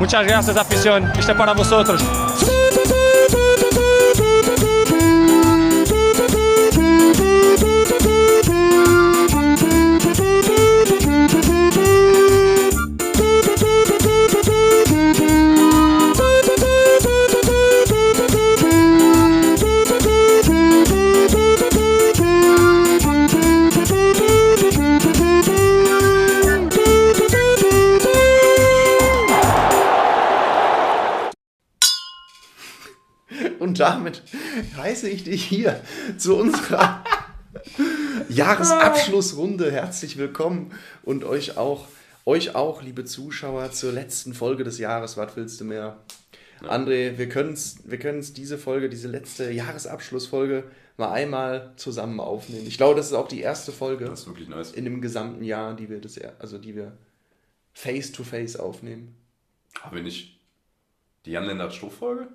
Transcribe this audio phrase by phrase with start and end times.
[0.00, 1.12] Muchas gracias, afición.
[1.14, 2.02] Este es para vosotros.
[33.80, 34.22] Damit
[34.76, 35.80] heiße ich dich hier
[36.18, 37.02] zu unserer
[38.28, 40.72] Jahresabschlussrunde herzlich willkommen
[41.02, 41.88] und euch auch,
[42.26, 45.16] euch auch, liebe Zuschauer, zur letzten Folge des Jahres.
[45.16, 45.96] Was willst du mehr?
[46.60, 50.64] André, wir können es wir können's diese Folge, diese letzte Jahresabschlussfolge
[50.98, 52.66] mal einmal zusammen aufnehmen.
[52.66, 54.72] Ich glaube, das ist auch die erste Folge Das ist wirklich nice.
[54.72, 56.98] in dem gesamten Jahr, die wir das, also die wir
[57.72, 59.16] face to face aufnehmen.
[59.80, 60.38] Haben wir nicht
[61.24, 62.28] die Jan Lennart Stoff-Folge?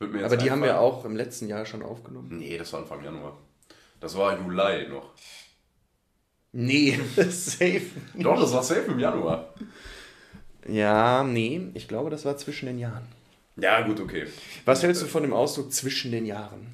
[0.00, 0.92] Wird mir jetzt Aber die haben wir einfallen.
[0.92, 2.38] auch im letzten Jahr schon aufgenommen.
[2.38, 3.38] Nee, das war Anfang Januar.
[4.00, 5.12] Das war Juli noch.
[6.52, 7.82] Nee, safe.
[8.14, 9.54] Doch, das war safe im Januar.
[10.66, 13.04] Ja, nee, ich glaube, das war zwischen den Jahren.
[13.56, 14.26] Ja, gut, okay.
[14.64, 16.66] Was hältst du von dem Ausdruck zwischen den Jahren?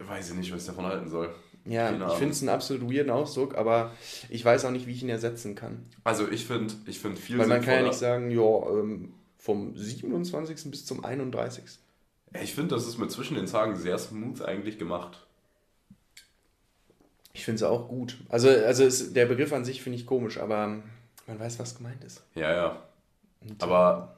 [0.00, 1.32] Weiß ich nicht, was ich davon halten soll.
[1.64, 3.92] Ja, Keine ich finde es einen absolut weirden Ausdruck, aber
[4.30, 5.84] ich weiß auch nicht, wie ich ihn ersetzen kann.
[6.02, 9.76] Also ich finde ich find viel Weil man kann ja nicht sagen, ja, ähm, vom
[9.76, 10.70] 27.
[10.70, 11.64] bis zum 31.
[12.42, 15.26] Ich finde, das ist mit zwischen den Tagen sehr smooth eigentlich gemacht.
[17.32, 18.18] Ich finde es auch gut.
[18.28, 20.82] Also, also es, der Begriff an sich finde ich komisch, aber
[21.26, 22.22] man weiß, was gemeint ist.
[22.34, 22.82] Ja, ja.
[23.60, 24.16] Aber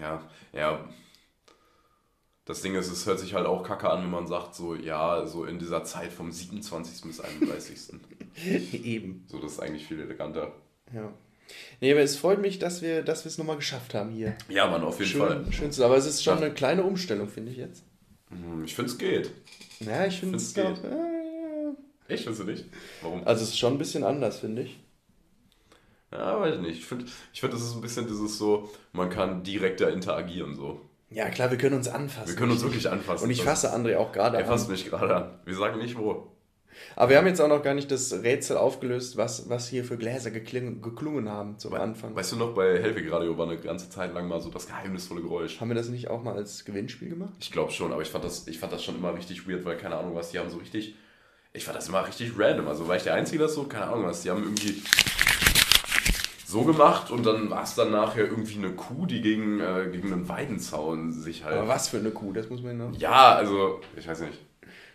[0.00, 0.88] ja, ja.
[2.44, 5.26] Das Ding ist, es hört sich halt auch kacke an, wenn man sagt, so, ja,
[5.26, 7.02] so in dieser Zeit vom 27.
[7.02, 7.92] bis 31.
[8.84, 9.24] Eben.
[9.28, 10.52] so, das ist eigentlich viel eleganter.
[10.92, 11.12] Ja.
[11.80, 14.34] Nee, aber es freut mich, dass wir dass wir es nochmal geschafft haben hier.
[14.48, 15.42] Ja, Mann, auf jeden Fall.
[15.44, 17.84] Schön, schön zu, aber es ist schon eine kleine Umstellung, finde ich jetzt.
[18.30, 19.30] Hm, Ich finde es geht.
[19.80, 20.74] Ja, ich finde es auch.
[20.74, 20.84] geht.
[20.84, 21.74] Ja, ja.
[22.08, 22.64] Echt, findest du nicht?
[23.02, 23.26] Warum?
[23.26, 24.78] Also es ist schon ein bisschen anders, finde ich.
[26.12, 26.78] Ja, weiß ich nicht.
[26.80, 30.80] Ich finde, ich find, das ist ein bisschen dieses so, man kann direkter interagieren so.
[31.08, 32.28] Ja, klar, wir können uns anfassen.
[32.28, 33.24] Wir können uns wirklich anfassen.
[33.24, 34.48] Und ich fasse André auch gerade Er an.
[34.48, 35.30] fasst mich gerade an.
[35.44, 36.30] Wir sagen nicht wo.
[36.96, 39.96] Aber wir haben jetzt auch noch gar nicht das Rätsel aufgelöst, was, was hier für
[39.96, 42.14] Gläser geklungen, geklungen haben zum Anfang.
[42.14, 45.22] Weißt du noch, bei Helwig Radio war eine ganze Zeit lang mal so das geheimnisvolle
[45.22, 45.60] Geräusch.
[45.60, 47.34] Haben wir das nicht auch mal als Gewinnspiel gemacht?
[47.40, 49.76] Ich glaube schon, aber ich fand, das, ich fand das schon immer richtig weird, weil
[49.76, 50.94] keine Ahnung was, die haben so richtig,
[51.52, 52.68] ich fand das immer richtig random.
[52.68, 54.82] Also war ich der Einzige, das so, keine Ahnung was, die haben irgendwie
[56.46, 60.12] so gemacht und dann war es dann nachher irgendwie eine Kuh, die gegen, äh, gegen
[60.12, 61.56] einen Weidenzaun sich halt...
[61.56, 64.38] Aber was für eine Kuh, das muss man noch Ja, also, ich weiß nicht.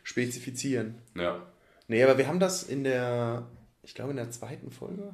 [0.04, 0.96] spezifizieren.
[1.16, 1.42] Ja.
[1.88, 3.48] Nee, aber wir haben das in der,
[3.84, 5.14] ich glaube in der zweiten Folge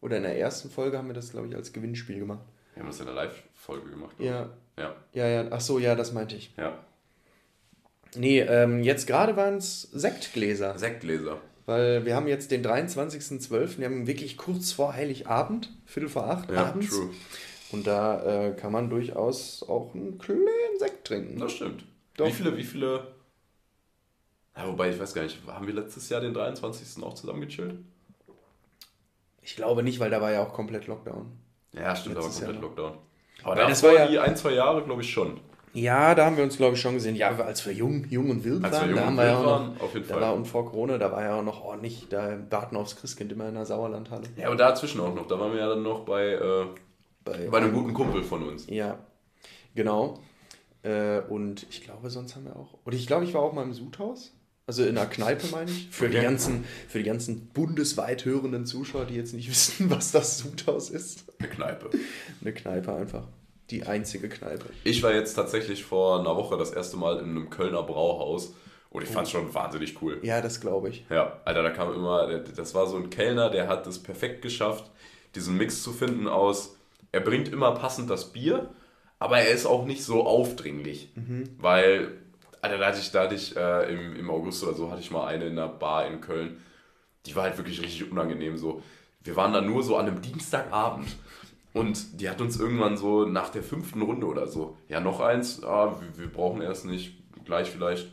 [0.00, 2.44] oder in der ersten Folge haben wir das, glaube ich, als Gewinnspiel gemacht.
[2.74, 4.16] Wir haben das in der Live-Folge gemacht.
[4.18, 4.50] glaub Ja.
[4.78, 6.52] Ja, ja, ja, ach so, ja, das meinte ich.
[6.56, 6.78] ja.
[8.16, 11.38] Nee, ähm, jetzt gerade waren es Sektgläser, Sektgläser.
[11.66, 16.50] weil wir haben jetzt den 23.12., wir haben wirklich kurz vor Heiligabend, Viertel vor acht
[16.50, 16.88] Ja, abends.
[16.88, 17.10] true.
[17.70, 20.40] Und da äh, kann man durchaus auch einen kleinen
[20.80, 21.38] Sekt trinken.
[21.38, 21.84] Das stimmt.
[22.16, 22.26] Doch.
[22.26, 23.06] Wie viele, wie viele...
[24.60, 27.02] Ja, wobei, ich weiß gar nicht, haben wir letztes Jahr den 23.
[27.02, 27.76] auch zusammen gechillt?
[29.42, 31.32] Ich glaube nicht, weil da war ja auch komplett Lockdown.
[31.72, 32.98] Ja, stimmt, Letztes Jahr komplett Lockdown.
[33.42, 35.40] Aber Weil das war ja- die ein, zwei Jahre, glaube ich, schon.
[35.72, 37.14] Ja, da haben wir uns, glaube ich, schon gesehen.
[37.16, 39.38] Ja, als wir jung, jung und wild Als wir waren, jung da haben wir ja
[39.38, 40.22] auch waren, noch, auf jeden da Fall.
[40.22, 43.48] war und vor Corona, da war ja auch noch ordentlich, da warten aufs Christkind immer
[43.48, 44.24] in der Sauerlandhalle.
[44.36, 45.26] Ja, aber dazwischen auch noch.
[45.28, 46.66] Da waren wir ja dann noch bei, äh,
[47.24, 48.66] bei einem guten Kumpel von uns.
[48.68, 48.98] Ja,
[49.74, 50.18] genau.
[50.82, 52.74] Äh, und ich glaube, sonst haben wir auch.
[52.84, 54.32] Oder ich glaube, ich war auch mal im Sudhaus.
[54.70, 55.88] Also in einer Kneipe, meine ich.
[55.90, 56.24] Für, die Okay.
[56.26, 61.24] ganzen, für die ganzen bundesweit hörenden Zuschauer, die jetzt nicht wissen, was das Sudhaus ist.
[61.40, 61.90] Eine Kneipe.
[62.40, 63.26] Eine Kneipe einfach.
[63.70, 64.66] Die einzige Kneipe.
[64.84, 68.54] Ich war jetzt tatsächlich vor einer Woche das erste Mal in einem Kölner Brauhaus
[68.90, 70.20] und ich fand es schon wahnsinnig cool.
[70.22, 71.04] Ja, das glaube ich.
[71.10, 74.88] Ja, Alter, da kam immer, das war so ein Kellner, der hat es perfekt geschafft,
[75.34, 76.76] diesen Mix zu finden aus,
[77.10, 78.70] er bringt immer passend das Bier,
[79.18, 81.10] aber er ist auch nicht so aufdringlich,
[81.58, 82.12] weil,
[82.62, 85.10] Alter, da hatte ich, da hatte ich äh, im, im August oder so, hatte ich
[85.10, 86.62] mal eine in einer Bar in Köln,
[87.26, 88.82] die war halt wirklich richtig unangenehm so.
[89.22, 91.08] Wir waren da nur so an einem Dienstagabend
[91.72, 95.62] und die hat uns irgendwann so nach der fünften Runde oder so, ja, noch eins,
[95.62, 97.14] ah, wir, wir brauchen erst nicht,
[97.44, 98.08] gleich vielleicht,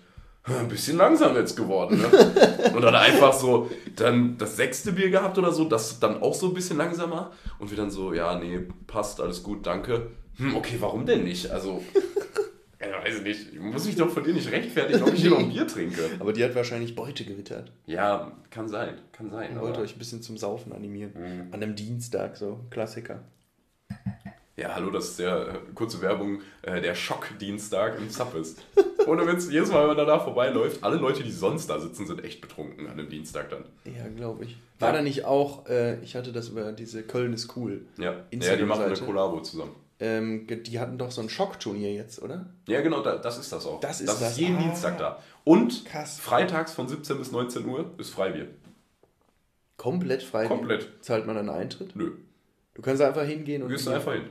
[0.59, 2.71] ein bisschen langsam jetzt geworden, ne?
[2.75, 6.47] Und dann einfach so, dann das sechste Bier gehabt oder so, das dann auch so
[6.47, 7.31] ein bisschen langsamer.
[7.59, 10.11] Und wir dann so, ja, nee, passt, alles gut, danke.
[10.37, 11.51] Hm, okay, warum denn nicht?
[11.51, 11.83] Also,
[12.89, 15.31] ja, weiß ich nicht, ich muss mich doch von dir nicht rechtfertigen, ob ich hier
[15.31, 16.01] noch ein Bier trinke.
[16.19, 17.71] Aber die hat wahrscheinlich Beute gewittert.
[17.85, 19.51] Ja, kann sein, kann sein.
[19.53, 21.11] Ich wollte euch ein bisschen zum Saufen animieren.
[21.13, 21.53] Mhm.
[21.53, 23.23] An einem Dienstag, so Klassiker.
[24.57, 28.55] Ja, hallo, das ist der, äh, kurze Werbung, äh, der Schockdienstag im Zappes.
[29.05, 32.23] Ohne Witz, jedes Mal, wenn man danach vorbeiläuft, alle Leute, die sonst da sitzen, sind
[32.23, 33.65] echt betrunken an dem Dienstag dann.
[33.85, 34.57] Ja, glaube ich.
[34.79, 37.85] War da nicht auch, äh, ich hatte das über diese Köln ist cool.
[37.97, 39.75] Ja, ja die machen eine Kollabo zusammen.
[39.99, 42.45] Ähm, die hatten doch so ein Schockturnier jetzt, oder?
[42.67, 43.79] Ja, genau, da, das ist das auch.
[43.79, 44.31] Das ist das das.
[44.33, 44.61] ist jeden Ah.
[44.61, 45.23] Dienstag da.
[45.43, 46.19] Und Krass.
[46.19, 48.47] freitags von 17 bis 19 Uhr ist Freibier.
[49.77, 50.47] Komplett frei.
[50.47, 50.89] Komplett.
[51.01, 51.95] Zahlt man dann Eintritt?
[51.95, 52.11] Nö,
[52.73, 53.69] Du kannst einfach hingehen und.
[53.69, 54.25] du gehst einfach hin.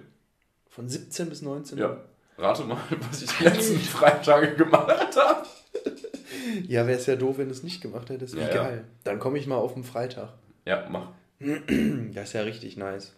[0.69, 1.97] Von 17 bis 19 Ja.
[2.39, 2.79] Rate mal,
[3.09, 5.47] was ich die letzten Freitage gemacht habe.
[6.69, 8.35] Ja, wäre es ja doof, wenn du es nicht gemacht hättest.
[8.37, 8.55] Wie Ja, ja.
[8.55, 8.85] geil.
[9.05, 10.33] Dann komme ich mal auf den Freitag.
[10.65, 11.11] Ja, mach.
[12.15, 13.15] Das ist ja richtig nice.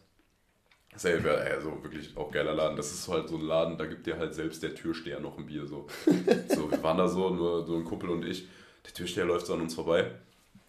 [0.99, 2.77] Selber, also wirklich auch geiler Laden.
[2.77, 5.47] Das ist halt so ein Laden, da gibt dir halt selbst der Türsteher noch ein
[5.47, 5.67] Bier.
[5.67, 5.87] So,
[6.49, 8.49] so wir waren da so, nur so ein Kumpel und ich.
[8.85, 10.11] Der Türsteher läuft so an uns vorbei.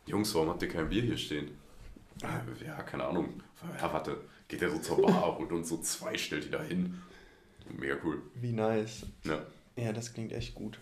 [0.06, 1.52] Jungs, warum habt ihr kein Bier hier stehen?
[2.22, 3.42] Ja, keine Ahnung.
[3.80, 4.18] Ja, warte.
[4.48, 7.02] Geht er so zur Bar, holt uns so zwei, stellt die da hin.
[7.78, 8.22] Mega cool.
[8.36, 9.06] Wie nice.
[9.24, 9.40] Ja.
[9.76, 10.80] Ja, das klingt echt gut.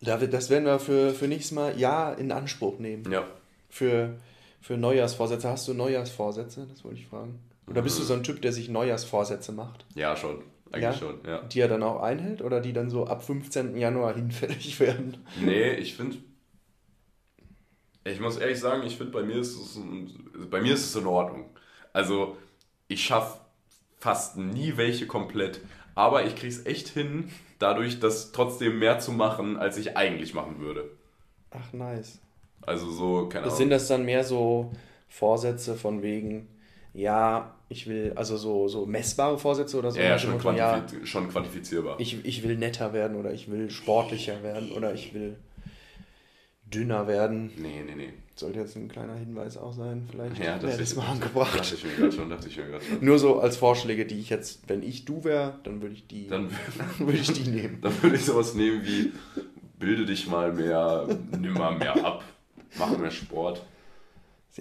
[0.00, 3.10] David, das werden wir für, für nächstes Mal ja in Anspruch nehmen.
[3.10, 3.26] Ja.
[3.68, 4.16] Für,
[4.60, 5.48] für Neujahrsvorsätze.
[5.48, 6.66] Hast du Neujahrsvorsätze?
[6.70, 7.40] Das wollte ich fragen.
[7.70, 9.84] Oder bist du so ein Typ, der sich Neujahrsvorsätze macht?
[9.94, 10.42] Ja, schon.
[10.72, 10.92] Eigentlich Ja?
[10.98, 11.38] schon, ja.
[11.42, 13.76] Die er dann auch einhält oder die dann so ab 15.
[13.76, 15.18] Januar hinfällig werden?
[15.34, 16.18] Nee, ich finde.
[18.04, 20.96] Ich muss ehrlich sagen, ich finde, bei mir ist es ein, bei mir ist es
[20.96, 21.50] in Ordnung.
[21.92, 22.36] Also,
[22.88, 23.40] ich schaffe
[23.98, 25.60] fast nie welche komplett,
[25.94, 30.34] aber ich kriege es echt hin, dadurch das trotzdem mehr zu machen, als ich eigentlich
[30.34, 30.90] machen würde.
[31.50, 32.20] Ach, nice.
[32.62, 33.58] Also so, keine Das Ahnung.
[33.58, 34.72] sind das dann mehr so
[35.08, 36.48] Vorsätze von wegen,
[36.92, 39.98] ja, ich will, also so, so messbare Vorsätze oder so?
[39.98, 42.00] ja, ja, schon, Motto, ja, schon quantifizierbar.
[42.00, 45.36] ich, ich will netter werden oder ich will sportlicher werden oder ich will
[46.64, 47.50] dünner werden.
[47.56, 48.12] nee, nee, nee.
[48.36, 51.72] Sollte jetzt ein kleiner Hinweis auch sein, vielleicht Ja, das ich- mal Dachte angebracht.
[51.74, 53.04] ich mir gerade schon, dachte ich mir gerade schon.
[53.04, 56.28] Nur so als Vorschläge, die ich jetzt, wenn ich du wäre, dann würde ich die,
[56.28, 56.48] Dann,
[56.98, 57.80] würde ich die nehmen.
[57.82, 59.12] dann würde ich sowas nehmen wie,
[59.78, 61.08] bilde dich mal mehr,
[61.40, 62.22] nimm mal mehr ab,
[62.78, 63.64] mach mehr Sport.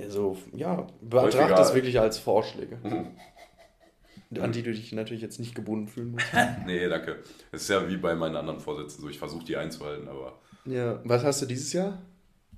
[0.09, 4.41] So, ja, betrachte Häufiger- das wirklich als Vorschläge, Mhm.
[4.41, 6.25] an die du dich natürlich jetzt nicht gebunden fühlen musst.
[6.65, 7.17] Nee, danke.
[7.51, 9.09] Es ist ja wie bei meinen anderen Vorsätzen so.
[9.09, 12.01] Ich versuche die einzuhalten, aber Ja, was hast du dieses Jahr?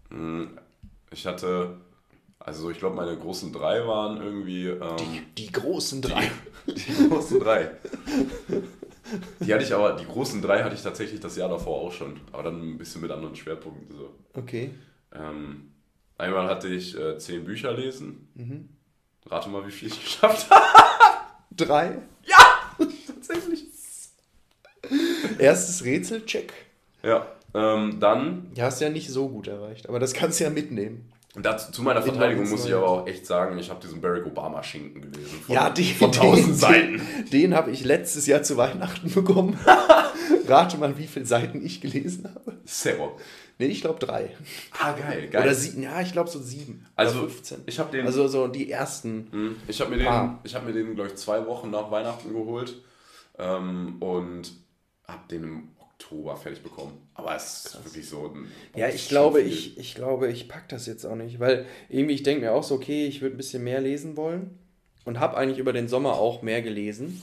[0.10, 0.48] mh,
[1.12, 1.78] ich hatte,
[2.40, 4.68] also ich glaube, meine großen drei waren irgendwie.
[4.68, 6.30] Ähm, Die, die großen drei.
[6.68, 7.72] die, die großen drei.
[9.40, 12.20] Die hatte ich aber, die großen drei hatte ich tatsächlich das Jahr davor auch schon.
[12.32, 13.96] Aber dann ein bisschen mit anderen Schwerpunkten.
[13.96, 14.14] So.
[14.34, 14.72] Okay.
[15.14, 15.72] Ähm,
[16.20, 18.28] einmal hatte ich äh, zehn Bücher lesen.
[18.36, 18.70] Mhm.
[19.26, 20.64] Rate mal, wie viel ich geschafft habe.
[21.56, 21.98] Drei.
[23.08, 23.66] Tatsächlich.
[25.38, 26.54] Erstes Rätsel, check.
[27.04, 27.26] Ja.
[27.54, 31.12] Ähm, dann Ja, hast ja nicht so gut erreicht, aber das kannst du ja mitnehmen.
[31.36, 34.26] Dazu, zu meiner In Verteidigung muss ich aber auch echt sagen, ich habe diesen Barack
[34.26, 35.40] Obama Schinken gelesen.
[35.46, 37.02] Von, Ja, die, von tausend Seiten.
[37.26, 39.58] Den, den habe ich letztes Jahr zu Weihnachten bekommen.
[40.48, 42.58] Rate mal, wie viele Seiten ich gelesen habe.
[42.66, 43.18] Zero.
[43.60, 44.30] Nee, ich glaube drei.
[44.80, 45.44] Ah, geil, geil.
[45.44, 46.86] Oder sieben, ja, ich glaube so sieben.
[46.96, 47.64] Also, oder 15.
[47.66, 49.28] ich habe den, Also so die ersten.
[49.32, 52.32] Hm, ich habe mir den, ich habe mir den, glaube ich, zwei Wochen nach Weihnachten
[52.32, 52.82] geholt
[53.38, 54.54] ähm, und
[55.06, 56.94] habe den im Oktober fertig bekommen.
[57.16, 58.50] Aber es ist wirklich so ein.
[58.78, 59.52] Ja, ich glaube, viel.
[59.52, 62.64] ich, ich glaube, ich pack das jetzt auch nicht, weil irgendwie ich denke mir auch
[62.64, 64.58] so, okay, ich würde ein bisschen mehr lesen wollen
[65.04, 67.22] und habe eigentlich über den Sommer auch mehr gelesen.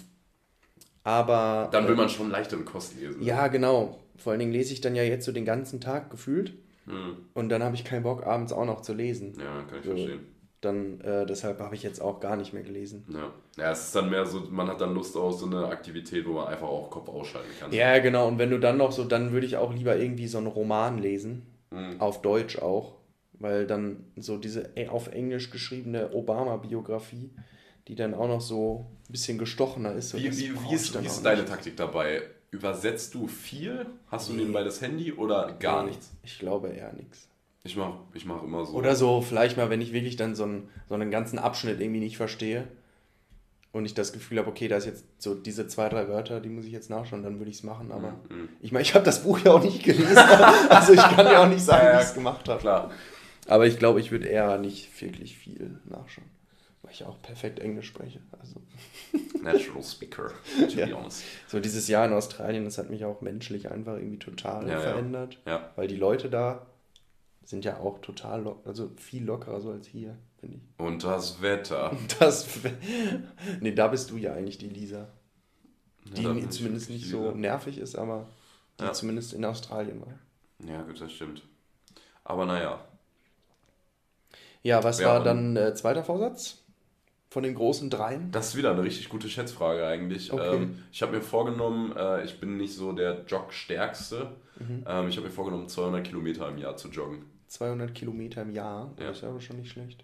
[1.02, 3.21] Aber Dann will äh, man schon leichtere Kost lesen.
[3.21, 3.25] ne?
[3.25, 4.00] ja, genau.
[4.18, 6.52] Vor allen Dingen lese ich dann ja jetzt so den ganzen Tag gefühlt
[6.87, 9.35] Hm, und dann habe ich keinen Bock abends auch noch zu lesen.
[9.40, 9.90] ja, kann ich So.
[9.92, 10.20] verstehen.
[10.61, 13.04] Dann äh, deshalb habe ich jetzt auch gar nicht mehr gelesen.
[13.12, 13.32] Ja.
[13.56, 16.32] ja, es ist dann mehr so, man hat dann Lust auf so eine Aktivität, wo
[16.32, 17.73] man einfach auch Kopf ausschalten kann.
[17.73, 18.26] Ja, genau.
[18.28, 20.99] Und wenn du dann noch so, dann würde ich auch lieber irgendwie so einen Roman
[20.99, 21.42] lesen.
[21.70, 22.00] Mhm.
[22.00, 22.94] Auf Deutsch auch.
[23.38, 27.30] Weil dann so diese e- auf Englisch geschriebene Obama-Biografie,
[27.88, 30.11] die dann auch noch so ein bisschen gestochener ist.
[30.11, 31.44] so Wie, wie, wie ist, wie ist deine.
[31.44, 32.23] Taktik dabei?
[32.50, 33.87] Übersetzt du viel?
[34.11, 34.41] Hast du Nee.
[34.41, 36.11] nebenbei das Handy oder gar Nee, nichts?
[36.23, 37.29] Ich glaube eher nichts.
[37.65, 38.75] Ich mache ich mach immer so.
[38.75, 42.00] Oder so, vielleicht mal, wenn ich wirklich dann so einen, so einen ganzen Abschnitt irgendwie
[42.00, 42.69] nicht verstehe
[43.73, 46.49] und ich das Gefühl habe, okay, da ist jetzt so diese zwei, drei Wörter, die
[46.49, 47.91] muss ich jetzt nachschauen, dann würde ich es machen.
[47.93, 48.49] Aber Mhm.
[48.61, 50.17] ich meine, ich habe das Buch ja auch nicht gelesen.
[50.71, 52.61] also ich kann ja auch nicht sagen, Ja, wie ich es gemacht habe.
[52.61, 52.91] Klar.
[53.49, 56.26] Aber ich glaube, ich würde eher nicht wirklich viel nachschauen.
[56.87, 58.21] Weil ich auch perfekt Englisch spreche.
[58.38, 58.62] Also
[59.43, 60.31] Natural Speaker,
[60.71, 60.87] to Ja.
[60.87, 61.25] be honest.
[61.49, 65.40] so dieses Jahr in Australien, das hat mich auch menschlich einfach irgendwie total Ja, verändert.
[65.47, 65.73] Ja.
[65.75, 66.64] Weil die Leute da
[67.45, 70.62] sind ja auch total locker, also viel lockerer so als hier, finde ich.
[70.78, 71.97] Und das Wetter.
[72.21, 72.47] Das,
[73.61, 75.09] nee, da bist du ja eigentlich die Lisa.
[76.05, 78.28] Die Ja, zumindest nicht so nervig ist, aber
[78.78, 78.93] die Ja.
[78.93, 80.19] zumindest in Australien war.
[80.69, 81.43] Ja, gut, das stimmt.
[82.23, 82.85] Aber naja.
[84.62, 86.62] Ja, was Ja, war dann äh, zweiter Vorsatz?
[87.37, 88.31] Von den großen dreien?
[88.31, 90.33] Das ist wieder eine richtig gute Schätzfrage eigentlich.
[90.33, 90.55] Okay.
[90.57, 94.35] Ähm, ich habe mir vorgenommen, äh, ich bin nicht so der Jog-Stärkste.
[94.59, 94.85] Mhm.
[94.88, 97.26] Ähm, ich habe mir vorgenommen, 200 Kilometer im Jahr zu joggen.
[97.49, 98.95] 200 Kilometer im Jahr.
[98.99, 99.09] Ja.
[99.09, 100.02] Das ist aber schon nicht schlecht.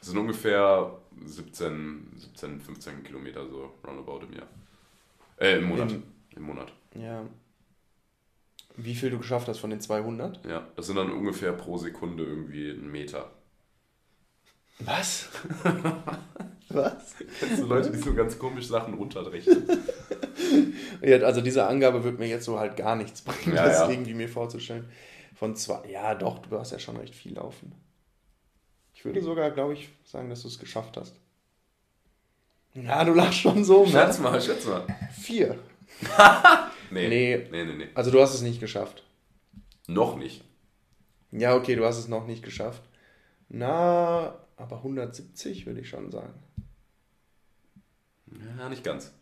[0.00, 4.48] Das sind ungefähr 17, 17 15 Kilometer so roundabout im Jahr.
[5.38, 5.92] Äh, im Monat.
[5.92, 6.02] Im-
[6.34, 6.72] Im Monat.
[7.00, 7.22] Ja.
[8.74, 10.44] Wie viel du geschafft hast von den 200?
[10.44, 13.30] Ja, das sind dann ungefähr pro Sekunde irgendwie ein Meter.
[14.80, 15.28] Was?
[16.68, 17.14] Was?
[17.40, 19.66] Kennst du Leute, die so ganz komisch Sachen runterrechnen?
[21.02, 23.90] Ja, also diese Angabe wird mir jetzt so halt gar nichts bringen, Ja, das ja.
[23.90, 24.88] irgendwie mir vorzustellen.
[25.34, 27.72] Von zwei, ja doch, du hast ja schon recht viel laufen.
[28.94, 31.14] Ich würde sogar, glaube ich, sagen, dass du es geschafft hast.
[32.74, 34.24] Ja, du lachst schon so, Schätz ne?
[34.24, 34.86] mal, schätz mal.
[35.20, 35.58] Vier.
[36.90, 37.08] Nee.
[37.08, 37.48] Nee.
[37.50, 37.88] Nee, nee, nee.
[37.94, 39.02] Also du hast es nicht geschafft.
[39.88, 40.44] Noch nicht.
[41.32, 42.82] Ja, okay, du hast es noch nicht geschafft.
[43.48, 46.34] Na, aber 170 würde ich schon sagen.
[48.58, 49.12] Ja, nicht ganz.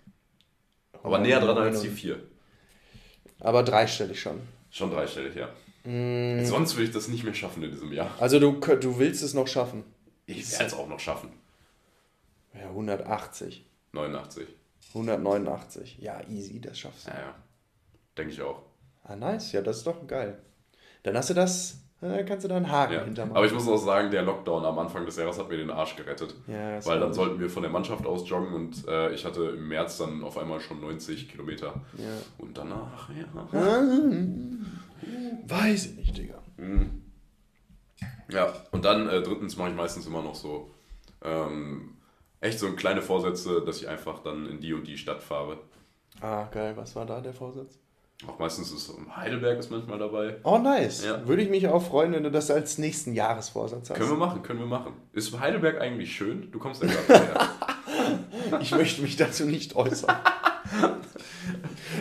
[1.03, 2.23] Aber näher dran als die vier.
[3.41, 4.41] Aber dreistellig schon.
[4.71, 5.49] Schon dreistellig, ja.
[5.85, 8.11] Mm, Sonst würde ich das nicht mehr schaffen in diesem Jahr.
[8.19, 9.85] Also du, du willst es noch schaffen.
[10.27, 11.31] Ich werde es auch noch schaffen.
[12.55, 13.67] Ja, 180.
[13.93, 14.49] 89.
[14.89, 15.99] 189.
[15.99, 17.11] Ja, easy, das schaffst du.
[17.11, 17.35] Ja, ja.
[18.17, 18.63] Denke ich auch.
[19.03, 19.53] Ah, nice.
[19.53, 20.41] Ja, das ist doch geil.
[21.03, 23.05] Dann hast du das, äh, kannst du da einen Haken Ja.
[23.05, 23.37] hintermachen.
[23.37, 25.97] Aber ich muss auch sagen, der Lockdown am Anfang des Jahres hat mir den Arsch
[25.97, 26.35] gerettet.
[26.47, 27.17] Ja, Weil dann ich.
[27.17, 30.37] sollten wir von der Mannschaft aus joggen und äh, ich hatte im März dann auf
[30.39, 31.81] einmal schon 90 Kilometer.
[31.97, 32.05] Ja.
[32.39, 33.25] Und danach, ja.
[35.47, 36.43] Weiß ich nicht, Digga.
[38.31, 40.71] Ja, und dann äh, drittens mache ich meistens immer noch so
[41.23, 41.97] ähm,
[42.41, 45.59] echt so kleine Vorsätze, dass ich einfach dann in die und die Stadt fahre.
[46.21, 46.73] Ah, geil.
[46.77, 47.79] Was war da der Vorsatz?
[48.27, 50.37] Auch meistens ist Heidelberg ist manchmal dabei.
[50.45, 51.05] Oh, nice.
[51.05, 51.27] Ja.
[51.27, 53.97] Würde ich mich auch freuen, wenn du das als nächsten Jahresvorsatz hast.
[53.97, 54.93] Können wir machen, können wir machen.
[55.13, 56.51] Ist Heidelberg eigentlich schön?
[56.51, 58.61] Du kommst ja gerade her.
[58.61, 60.17] Ich möchte mich dazu nicht äußern.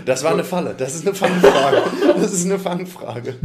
[0.05, 0.75] Das war eine Falle.
[0.77, 1.83] Das ist eine Fangfrage.
[2.15, 3.35] Das ist eine Fangfrage.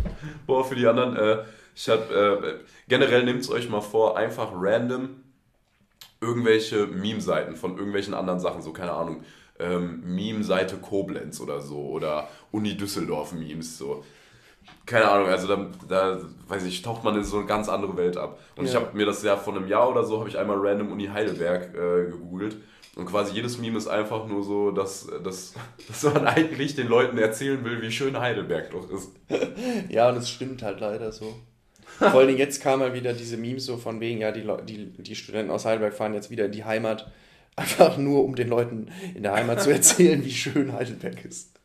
[0.46, 1.42] Boah, für die anderen, äh,
[1.74, 2.58] ich hab, äh,
[2.88, 5.22] generell nehmt es euch mal vor, einfach random
[6.20, 9.22] irgendwelche Meme-Seiten von irgendwelchen anderen Sachen, so keine Ahnung,
[9.58, 14.04] ähm, Meme-Seite Koblenz oder so oder Uni Düsseldorf-Memes, so.
[14.84, 18.16] Keine Ahnung, also da, da, weiß ich, taucht man in so eine ganz andere Welt
[18.16, 18.38] ab.
[18.56, 18.80] Und ich Ja.
[18.80, 21.74] habe mir das ja vor einem Jahr oder so, habe ich einmal random Uni Heidelberg
[21.74, 22.56] äh, gegoogelt.
[22.96, 25.54] Und quasi jedes Meme ist einfach nur so, dass, dass,
[25.88, 29.10] dass man eigentlich den Leuten erzählen will, wie schön Heidelberg doch ist.
[29.88, 31.34] Ja, und es stimmt halt leider so.
[31.98, 34.86] Vor Dingen jetzt kam mal wieder diese Memes so von wegen, ja, die, Leu- die,
[34.92, 37.10] die Studenten aus Heidelberg fahren jetzt wieder in die Heimat,
[37.58, 41.58] einfach nur um den Leuten in der Heimat zu erzählen, wie schön Heidelberg ist.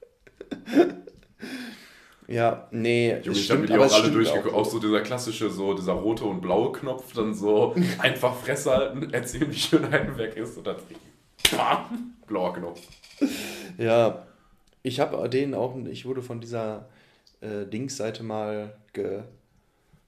[2.28, 4.54] ja, nee, Junge, ich habe die auch alle durchgeguckt.
[4.54, 9.14] Auch so dieser klassische, so dieser rote und blaue Knopf, dann so einfach Fresse halten,
[9.14, 10.78] erzählen, wie schön Heidelberg ist und dann
[11.56, 12.82] bam, blauer Knopf.
[13.78, 14.26] Ja,
[14.84, 16.90] ich habe den auch, ich wurde von dieser
[17.42, 19.24] äh, Dings-Seite mal, ge,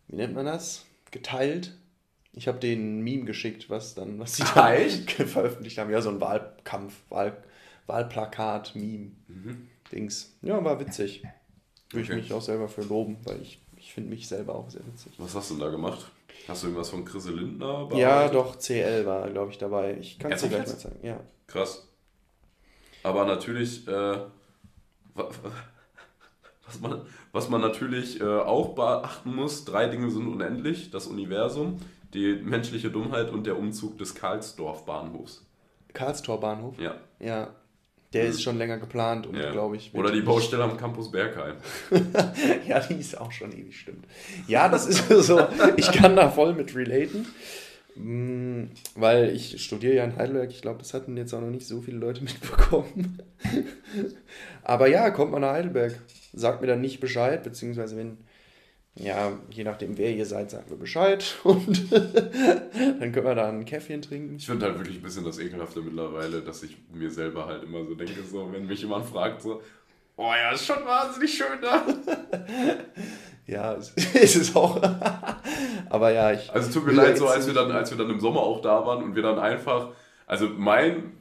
[0.08, 0.86] wie nennt man das?
[1.12, 1.77] Geteilt.
[2.38, 5.10] Ich habe denen ein Meme geschickt, was dann, was sie Ah, echt?
[5.12, 5.89] veröffentlicht haben.
[5.89, 7.38] Ja, so ein Wahlkampf, Wahl,
[7.88, 9.12] Wahlplakat, Meme,
[9.92, 10.36] Dings.
[10.42, 11.24] Ja, war witzig.
[11.92, 12.15] Würde ich Okay.
[12.22, 15.13] mich auch selber für loben, weil ich, ich finde mich selber auch sehr witzig.
[15.18, 16.12] Was hast du denn da gemacht?
[16.48, 18.36] Hast du irgendwas von Chrisse Lindner Ja, bearbeitet?
[18.36, 19.98] doch, CL war, glaube ich, dabei.
[20.00, 21.00] Ich kann es dir gleich mal zeigen.
[21.06, 21.20] Ja.
[21.48, 21.88] Krass.
[23.04, 25.30] Aber natürlich, äh, wa-
[26.65, 27.01] was man,
[27.32, 30.89] was man natürlich äh, auch beachten muss, drei Dinge sind unendlich.
[30.92, 31.80] Das Universum,
[32.15, 35.45] die menschliche Dummheit und der Umzug des Karlsdorf-Bahnhofs.
[35.93, 36.79] Karlstor Bahnhof.
[36.79, 36.95] Ja.
[37.19, 37.53] Ja.
[38.13, 39.51] Der ist schon länger geplant und ja.
[39.51, 39.93] glaube ich.
[39.93, 41.55] Oder die Baustelle am Campus Bergheim.
[42.65, 44.05] Ja, die ist auch schon ewig, stimmt.
[44.48, 45.39] Ja, das ist so,
[45.75, 47.27] ich kann da voll mit relaten,
[47.95, 50.51] Mm, weil ich studiere ja in Heidelberg.
[50.51, 53.19] Ich glaube, das hatten jetzt auch noch nicht so viele Leute mitbekommen.
[54.63, 55.98] Aber ja, kommt man nach Heidelberg,
[56.34, 58.17] sagt mir dann nicht Bescheid, beziehungsweise wenn,
[58.98, 63.66] ja, je nachdem wer ihr seid, sagt mir Bescheid und dann können wir da ein
[63.66, 64.38] Käffchen trinken.
[64.38, 67.86] Ich finde halt wirklich ein bisschen das Ekelhafte mittlerweile, dass ich mir selber halt immer
[67.86, 69.62] so denke, so, wenn mich jemand fragt, so,
[70.16, 71.86] oh ja, ist schon wahnsinnig schön da.
[73.48, 73.92] Ja, es,
[74.36, 74.82] ist auch.
[75.92, 76.52] Aber ja, ich.
[76.52, 78.84] Also tut mir leid, so als wir, dann, als wir dann im Sommer auch da
[78.88, 79.90] waren und wir dann einfach,
[80.25, 81.14] also mein,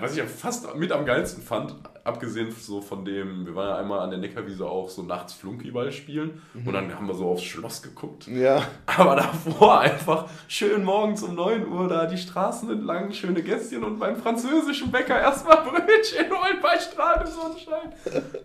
[0.00, 3.76] was ich ja fast mit am geilsten fand, abgesehen so von dem, wir waren ja
[3.78, 7.44] einmal an der Neckarwiese auch so nachts Flunkyball spielen und dann haben wir so aufs
[7.44, 8.26] Schloss geguckt.
[8.26, 13.84] Ja, Aber davor einfach schön morgens um 9 Uhr da die Straßen entlang, schöne Gästchen
[13.84, 17.92] und beim französischen Bäcker erstmal Brötchen holen bei strahlendem Sonnenschein.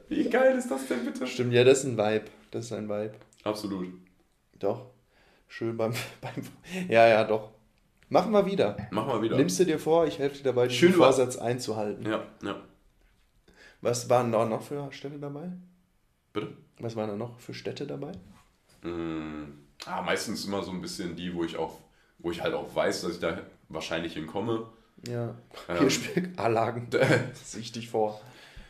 [0.08, 1.28] Wie geil ist das denn bitte?
[1.28, 2.26] stimmt, ja, das ist ein Vibe.
[2.52, 3.14] Das ist ein Vibe.
[3.44, 3.88] Absolut.
[4.58, 4.88] Doch.
[5.48, 6.44] Schön beim, beim.
[6.88, 7.50] Ja, ja, doch.
[8.10, 8.76] Machen wir wieder.
[8.92, 9.38] Machen wir wieder.
[9.38, 12.06] Nimmst du dir vor, ich helfe dir dabei, Schön über- Vorsatz einzuhalten.
[12.10, 12.56] Ja, ja.
[13.82, 15.52] Was waren da noch für Städte dabei?
[16.34, 16.50] Bitte?
[16.80, 18.12] Was waren da noch für Städte dabei?
[18.82, 19.44] Mm,
[19.86, 21.80] ah, meistens immer so ein bisschen die, wo ich auch,
[22.18, 23.38] wo ich halt auch weiß, dass ich da
[23.70, 24.66] wahrscheinlich hinkomme.
[25.08, 25.36] Ja.
[25.70, 25.88] Ähm.
[26.92, 28.20] Das sehe ich dich vor.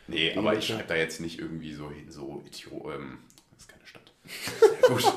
[0.06, 3.18] Nee, aber ich schreibe da jetzt nicht irgendwie so hin, so Ethio, ähm,
[3.52, 4.12] das ist keine Stadt.
[4.82, 5.12] Ja, gut.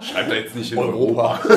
[0.00, 1.40] Ich schreibe da jetzt nicht hin Europa.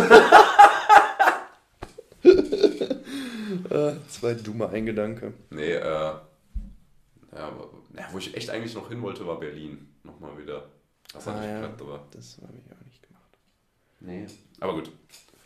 [3.70, 5.34] äh, zwei dumme Eingedanke.
[5.52, 6.22] Nee, äh, ja,
[7.34, 7.52] ja,
[8.12, 9.88] wo ich echt eigentlich noch hin wollte, war Berlin.
[10.04, 10.70] Nochmal wieder.
[11.14, 11.56] Das hat Ah, nicht ja.
[11.62, 12.08] geklappt, aber.
[12.12, 13.38] Das habe ich auch nicht gemacht.
[14.02, 14.26] Nee.
[14.60, 14.92] Aber gut.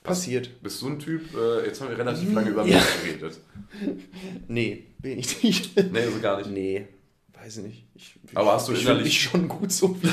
[0.03, 0.61] Passiert.
[0.63, 2.77] Bist du ein Typ, äh, jetzt haben wir relativ lange über Ja.
[2.77, 3.39] mich geredet.
[4.47, 5.75] Nee, bin ich nicht.
[5.91, 6.49] Nee, also gar nicht.
[6.49, 6.87] Nee,
[7.33, 7.85] weiß ich nicht.
[7.93, 9.95] Ich, Aber hast du ich innerlich- mich schon gut so.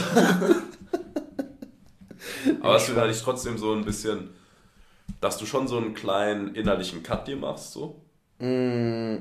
[2.61, 4.31] Aber hast du innerlich trotzdem so ein bisschen,
[5.27, 8.01] dass du schon so einen kleinen innerlichen Cut dir machst, so?
[8.39, 9.17] Mm,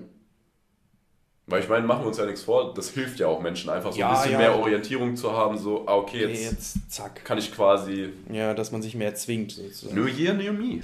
[1.47, 3.91] Weil ich meine, machen wir uns ja nichts vor, das hilft ja auch Menschen einfach
[3.91, 4.38] so Ja, ein bisschen ja.
[4.38, 6.43] mehr Orientierung zu haben, so, ah, okay, jetzt,
[6.75, 7.24] jetzt zack.
[7.25, 9.95] kann ich quasi Ja, dass man sich mehr zwingt sozusagen.
[10.00, 10.81] New Year, New Me.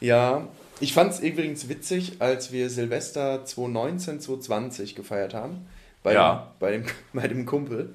[0.00, 0.48] Ja,
[0.80, 5.66] ich fand es übrigens witzig, als wir Silvester 2019, 2020 gefeiert haben.
[6.02, 6.52] Bei, Ja.
[6.58, 7.94] bei, dem, bei dem Kumpel.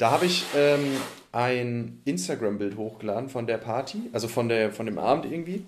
[0.00, 0.96] Da habe ich ähm,
[1.30, 5.66] ein Instagram-Bild hochgeladen von der Party, also von, der, von dem Abend irgendwie.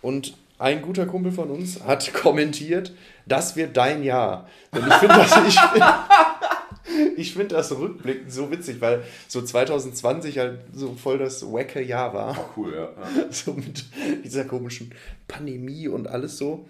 [0.00, 2.94] Und ein guter Kumpel von uns hat kommentiert,
[3.26, 4.48] das wird dein Jahr.
[4.70, 5.58] Und ich finde das, ich,
[7.18, 12.14] ich find das rückblickend so witzig, weil so 2020 halt so voll das wacke Jahr
[12.14, 12.84] war Oh, cool, ja.
[13.20, 13.30] ja.
[13.30, 13.84] so mit
[14.24, 14.94] dieser komischen
[15.28, 16.66] Pandemie und alles so,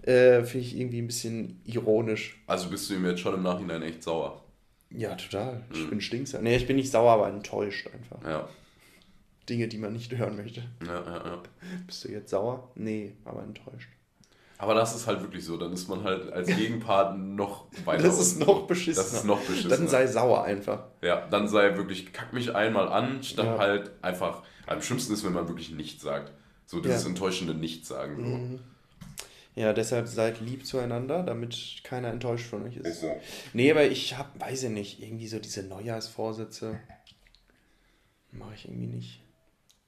[0.00, 2.40] äh, finde ich irgendwie ein bisschen ironisch.
[2.46, 4.40] Also bist du ihm jetzt schon im Nachhinein echt sauer.
[4.90, 5.62] Ja, total.
[5.72, 5.90] Ich Mhm.
[5.90, 6.42] bin stinksauer.
[6.42, 8.28] Nee, ich bin nicht sauer, aber enttäuscht einfach.
[8.28, 8.48] Ja.
[9.48, 10.62] Dinge, die man nicht hören möchte.
[10.86, 11.42] Ja, ja, ja.
[11.86, 12.70] Bist du jetzt sauer?
[12.74, 13.88] Nee, aber enttäuscht.
[14.58, 18.02] Aber das ist halt wirklich so, dann ist man halt als Gegenpart noch weiter.
[18.02, 19.04] Das ist noch beschissener.
[19.04, 19.76] Das ist noch beschissener.
[19.76, 20.84] Dann sei sauer einfach.
[21.00, 23.58] Ja, dann sei wirklich, kack mich einmal an, statt Ja.
[23.58, 24.42] halt einfach.
[24.66, 26.32] Am schlimmsten ist, wenn man wirklich nichts sagt.
[26.66, 27.08] So dieses Ja.
[27.08, 28.16] enttäuschende Nichtsagen.
[28.16, 28.22] So.
[28.22, 28.58] Mhm.
[29.60, 32.86] Ja, deshalb seid lieb zueinander, damit keiner enttäuscht von euch ist.
[32.86, 33.14] Ist so.
[33.52, 36.80] Nee, aber ich hab, weiß ich nicht, irgendwie so diese Neujahrsvorsätze
[38.32, 39.22] mache ich irgendwie nicht.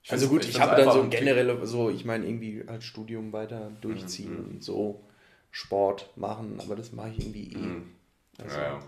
[0.03, 3.33] Ich Also gut, ich find's habe dann so generelle, so, ich meine, irgendwie halt Studium
[3.33, 4.51] weiter durchziehen Mhm.
[4.51, 5.05] und so
[5.51, 7.57] Sport machen, aber das mache ich irgendwie eh.
[7.57, 7.91] Mhm.
[8.39, 8.83] Also, Ja, ja.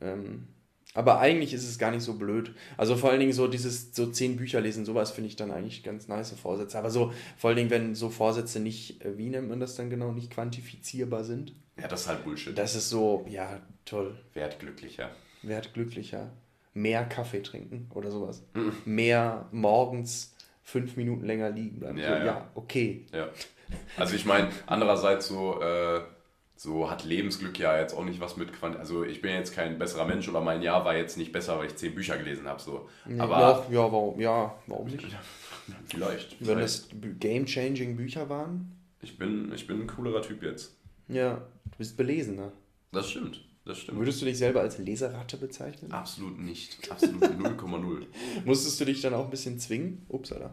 [0.00, 0.48] Ähm,
[0.94, 2.54] aber eigentlich ist es gar nicht so blöd.
[2.76, 5.82] Also vor allen Dingen so dieses, so zehn Bücher lesen, sowas finde ich dann eigentlich
[5.82, 6.78] ganz nice Vorsätze.
[6.78, 9.90] Aber so, vor allen Dingen, wenn so Vorsätze nicht, äh, wie nennt man das dann
[9.90, 12.56] genau, nicht quantifizierbar sind, ja, das ist halt Bullshit.
[12.56, 14.14] das ist so, ja, toll.
[14.34, 15.10] Werd glücklicher.
[15.42, 16.30] Werd glücklicher.
[16.74, 18.42] Mehr Kaffee trinken oder sowas.
[18.54, 18.72] Mhm.
[18.84, 21.98] Mehr morgens fünf Minuten länger liegen bleiben.
[21.98, 22.24] Ja, so, ja.
[22.24, 23.06] ja, okay.
[23.12, 23.28] Ja.
[23.96, 26.02] Also ich meine, andererseits so, äh,
[26.56, 28.76] so hat Lebensglück ja jetzt auch nicht was mit Quant.
[28.76, 31.66] Also ich bin jetzt kein besserer Mensch oder mein Jahr war jetzt nicht besser, weil
[31.66, 32.60] ich zehn Bücher gelesen habe.
[32.62, 32.88] So.
[33.18, 35.04] Aber ja, ja, warum, ja, warum nicht?
[35.86, 36.38] vielleicht.
[36.40, 36.62] Wenn vielleicht.
[36.62, 36.88] das
[37.18, 40.76] game-changing Bücher waren, Ich bin, ich bin ein coolerer Typ jetzt.
[41.08, 41.34] ja,
[41.64, 42.52] du bist belesener.
[42.92, 43.44] Das stimmt.
[43.64, 43.98] Das stimmt.
[43.98, 45.90] Würdest du dich selber als Leseratte bezeichnen?
[45.92, 46.90] Absolut nicht.
[46.90, 48.06] Absolut 0,0.
[48.44, 50.04] Musstest du dich dann auch ein bisschen zwingen?
[50.08, 50.52] Upsala.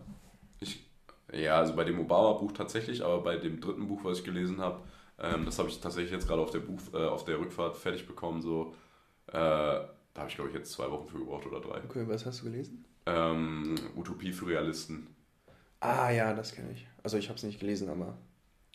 [0.59, 0.85] Ich,
[1.33, 4.81] ja, also bei dem Obama-Buch tatsächlich, aber bei dem dritten Buch, was ich gelesen habe,
[5.21, 8.07] ähm, das habe ich tatsächlich jetzt gerade auf der Buch, äh, auf der Rückfahrt fertig
[8.07, 8.41] bekommen.
[8.41, 8.73] So,
[9.27, 11.83] äh, da habe ich glaube ich jetzt zwei Wochen für gebraucht oder drei.
[11.83, 12.85] Okay, was hast du gelesen?
[13.05, 15.07] Ähm, Utopie für Realisten.
[15.79, 16.87] Ah ja, das kenne ich.
[17.03, 18.17] Also ich habe es nicht gelesen, aber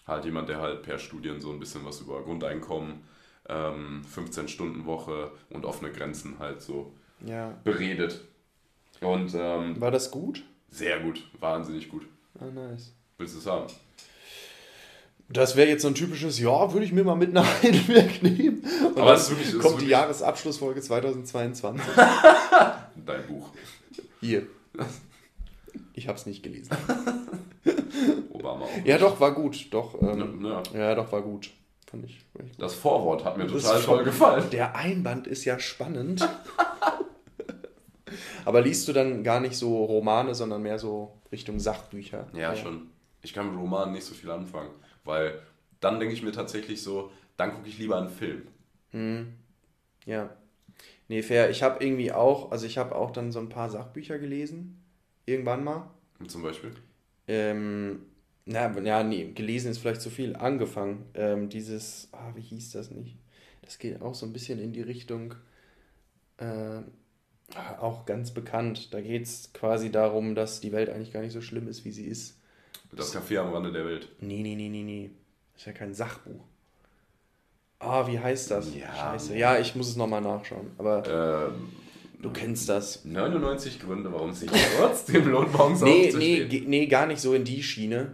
[0.06, 3.00] Halt jemand, der halt per Studien so ein bisschen was über Grundeinkommen,
[3.48, 6.92] ähm, 15-Stunden-Woche und offene Grenzen halt so
[7.24, 7.58] ja.
[7.64, 8.20] beredet.
[9.00, 10.42] Und ähm, War das gut?
[10.70, 12.06] sehr gut, wahnsinnig gut.
[12.38, 12.92] Ah, nice.
[13.16, 13.72] Willst du es haben?
[15.30, 18.62] Das wäre jetzt so ein typisches, ja, würde ich mir mal mit nach Heidelberg nehmen.
[18.94, 21.84] Und Aber es ist wirklich- kommt die Jahresabschlussfolge 2022.
[23.06, 23.50] Dein Buch.
[24.20, 24.46] Hier.
[25.96, 26.70] Ich habe es nicht gelesen.
[28.32, 28.84] Obama auch.
[28.84, 29.68] Ja, doch, war gut.
[29.72, 31.50] Doch, ähm, Ja, ja, doch, war gut.
[31.88, 32.18] Fand ich.
[32.32, 32.46] Gut.
[32.58, 34.44] Das Vorwort hat mir Das total toll gefallen.
[34.50, 36.28] Der Einband ist ja spannend.
[38.44, 42.26] Aber liest du dann gar nicht so Romane, sondern mehr so Richtung Sachbücher?
[42.34, 42.88] Ja, schon.
[43.22, 44.70] Ich kann mit Romanen nicht so viel anfangen,
[45.04, 45.40] weil
[45.80, 48.46] dann denke ich mir tatsächlich so, dann gucke ich lieber einen Film.
[50.06, 50.36] Ja.
[51.08, 51.50] Nee, fair.
[51.50, 54.82] Ich habe irgendwie auch, also ich habe auch dann so ein paar Sachbücher gelesen.
[55.26, 55.90] Irgendwann mal.
[56.26, 56.72] Zum Beispiel.
[57.26, 58.06] Ähm,
[58.46, 60.36] na, ja, nee, gelesen ist vielleicht zu viel.
[60.36, 61.04] Angefangen.
[61.14, 63.16] Ähm, dieses, ah, wie hieß das nicht?
[63.62, 65.34] Das geht auch so ein bisschen in die Richtung,
[66.36, 66.82] äh,
[67.78, 68.92] auch ganz bekannt.
[68.92, 71.92] Da geht es quasi darum, dass die Welt eigentlich gar nicht so schlimm ist, wie
[71.92, 72.40] sie ist.
[72.96, 74.08] Das Café am Rande der Welt.
[74.20, 75.10] Nee, nee, nee, nee, nee.
[75.52, 76.40] Das ist ja kein Sachbuch.
[77.78, 78.74] Ah, wie heißt das?
[78.74, 78.94] Ja.
[78.94, 79.36] Scheiße.
[79.36, 80.70] Ja, ich muss es nochmal nachschauen.
[80.78, 81.68] Aber Ähm,
[82.22, 83.04] du kennst das.
[83.04, 86.48] 99 Gründe, warum es sich trotzdem lohnt, morgens Nee, nee, aufzustehen.
[86.48, 88.12] ge- nee, gar nicht so in die Schiene,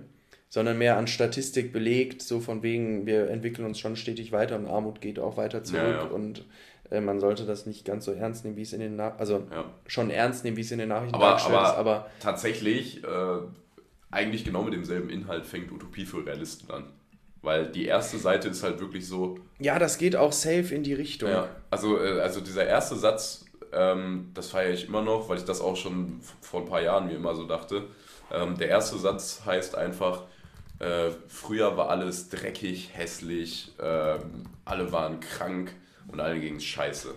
[0.48, 4.66] sondern mehr an Statistik belegt, so von wegen, wir entwickeln uns schon stetig weiter und
[4.66, 6.02] Armut geht auch weiter zurück Ja, ja.
[6.04, 6.44] und
[6.90, 9.46] äh, man sollte das nicht ganz so ernst nehmen, wie es in den Nach also
[9.52, 9.64] Ja.
[9.86, 13.36] schon ernst nehmen, wie es in den Nachrichten Aber, dargestellt aber, ist, aber tatsächlich, äh,
[14.10, 16.84] eigentlich genau mit demselben Inhalt fängt Utopie für Realisten an.
[17.42, 20.92] Weil die erste Seite ist halt wirklich so, ja, das geht auch safe in die
[20.92, 21.30] Richtung.
[21.30, 25.44] Ja, also, äh, also dieser erste Satz, ähm, das feiere ich immer noch, weil ich
[25.44, 27.84] das auch schon vor ein paar Jahren mir immer so dachte.
[28.30, 30.24] Ähm, der erste Satz heißt einfach,
[30.80, 35.72] äh, früher war alles dreckig, hässlich, ähm, alle waren krank
[36.08, 37.14] und allen ging es scheiße.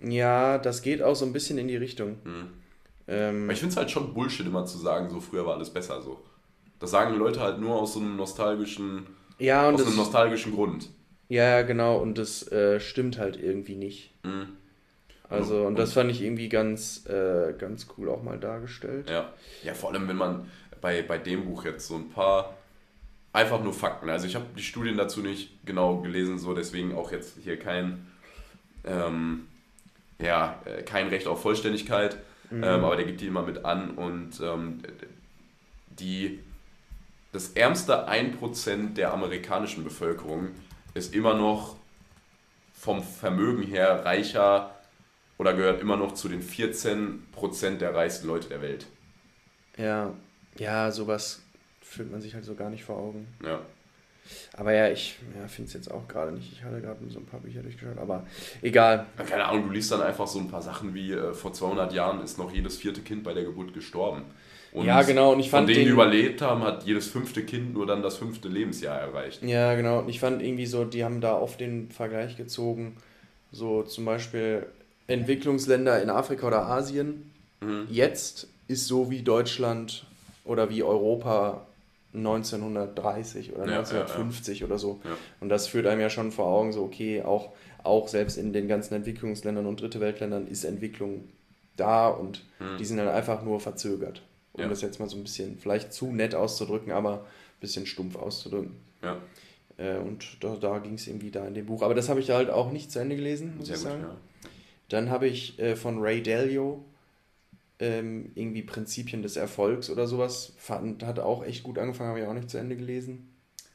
[0.00, 2.16] Ja, das geht auch so ein bisschen in die Richtung.
[3.08, 5.70] Ähm, Aber ich finde es halt schon Bullshit immer zu sagen, so früher war alles
[5.70, 6.20] besser so.
[6.78, 9.06] Das sagen Leute halt nur aus so einem nostalgischen,
[9.38, 10.90] ja, aus einem nostalgischen Grund.
[11.28, 14.12] ja, genau, und das äh, stimmt halt irgendwie nicht.
[14.24, 14.48] Mhm.
[15.30, 19.10] Also, und Und- das fand ich irgendwie ganz, äh, ganz cool auch mal dargestellt.
[19.10, 19.32] Ja.
[19.62, 20.48] ja, vor allem wenn man
[20.80, 22.54] bei, bei dem Buch jetzt so ein paar
[23.32, 27.12] einfach nur Fakten, also ich habe die Studien dazu nicht genau gelesen, so deswegen auch
[27.12, 28.06] jetzt hier kein,
[28.84, 29.46] ähm,
[30.20, 32.16] ja, äh, kein Recht auf Vollständigkeit,
[32.50, 34.82] ähm, aber der gibt die immer mit an und ähm,
[35.88, 36.40] die,
[37.32, 40.48] das ärmste 1% der amerikanischen Bevölkerung
[40.94, 41.76] ist immer noch
[42.72, 44.74] vom Vermögen her reicher
[45.36, 48.86] oder gehört immer noch zu den 14% der reichsten Leute der Welt.
[49.76, 50.12] Ja,
[50.56, 51.42] ja, sowas
[51.80, 53.28] fühlt man sich halt so gar nicht vor Augen.
[53.44, 53.60] Ja.
[54.56, 56.52] Aber ja, ich ja, finde es jetzt auch gerade nicht.
[56.52, 58.26] Ich hatte gerade so ein paar Bücher durchgeschaut, aber
[58.62, 59.06] egal.
[59.28, 62.22] Keine Ahnung, du liest dann einfach so ein paar Sachen wie äh, vor 200 Jahren
[62.22, 64.22] ist noch jedes vierte Kind bei der Geburt gestorben.
[64.72, 67.72] Und Ja, genau, und ich von fand denen, die überlebt haben, hat jedes fünfte Kind
[67.72, 69.42] nur dann das fünfte Lebensjahr erreicht.
[69.42, 70.00] Ja, genau.
[70.00, 72.96] Und ich fand irgendwie so, die haben da oft den Vergleich gezogen,
[73.50, 74.66] so zum Beispiel
[75.06, 77.32] Entwicklungsländer in Afrika oder Asien.
[77.60, 77.86] Mhm.
[77.90, 80.04] Jetzt ist so wie Deutschland
[80.44, 81.66] oder wie Europa
[82.14, 85.00] 1930 oder Ja, ja, 1950 oder so.
[85.04, 85.10] Ja.
[85.40, 87.52] Und das führt einem ja schon vor Augen, so okay, auch,
[87.84, 91.24] auch selbst in den ganzen Entwicklungsländern und Dritte Weltländern ist Entwicklung
[91.76, 92.44] da und
[92.78, 94.22] die sind dann einfach nur verzögert.
[94.52, 94.62] Um.
[94.62, 94.68] Ja.
[94.68, 98.74] das jetzt mal so ein bisschen, vielleicht zu nett auszudrücken, aber ein bisschen stumpf auszudrücken.
[99.02, 99.18] Ja,
[99.76, 101.82] Äh, und da, da ging es irgendwie da in dem Buch.
[101.82, 103.90] Aber das habe ich halt auch nicht zu Ende gelesen, muss sehr ich gut.
[103.92, 104.02] sagen.
[104.02, 104.16] Ja.
[104.88, 106.82] Dann habe ich äh, von Ray Dalio
[107.80, 110.52] ähm, irgendwie Prinzipien des Erfolgs oder sowas.
[110.58, 113.34] Fand, hat auch echt gut angefangen, habe ich auch nicht zu Ende gelesen.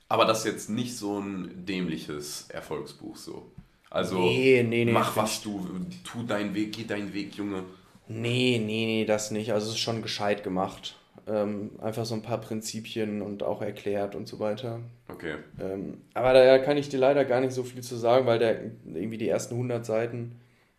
[0.10, 3.52] Aber das ist jetzt nicht so ein dämliches Erfolgsbuch so.
[3.89, 5.68] Also Nee, nee, nee, mach was du,
[6.04, 7.63] tu deinen Weg, geh deinen Weg, Junge.
[8.08, 9.54] Nee, nee, nee, das nicht.
[9.54, 10.98] Also es ist schon gescheit gemacht.
[11.26, 14.82] Ähm, einfach so ein paar Prinzipien und auch erklärt und so weiter.
[15.08, 15.36] Okay.
[15.60, 18.60] Ähm, aber da kann ich dir leider gar nicht so viel zu sagen, weil der
[18.86, 20.36] irgendwie die ersten 100 Seiten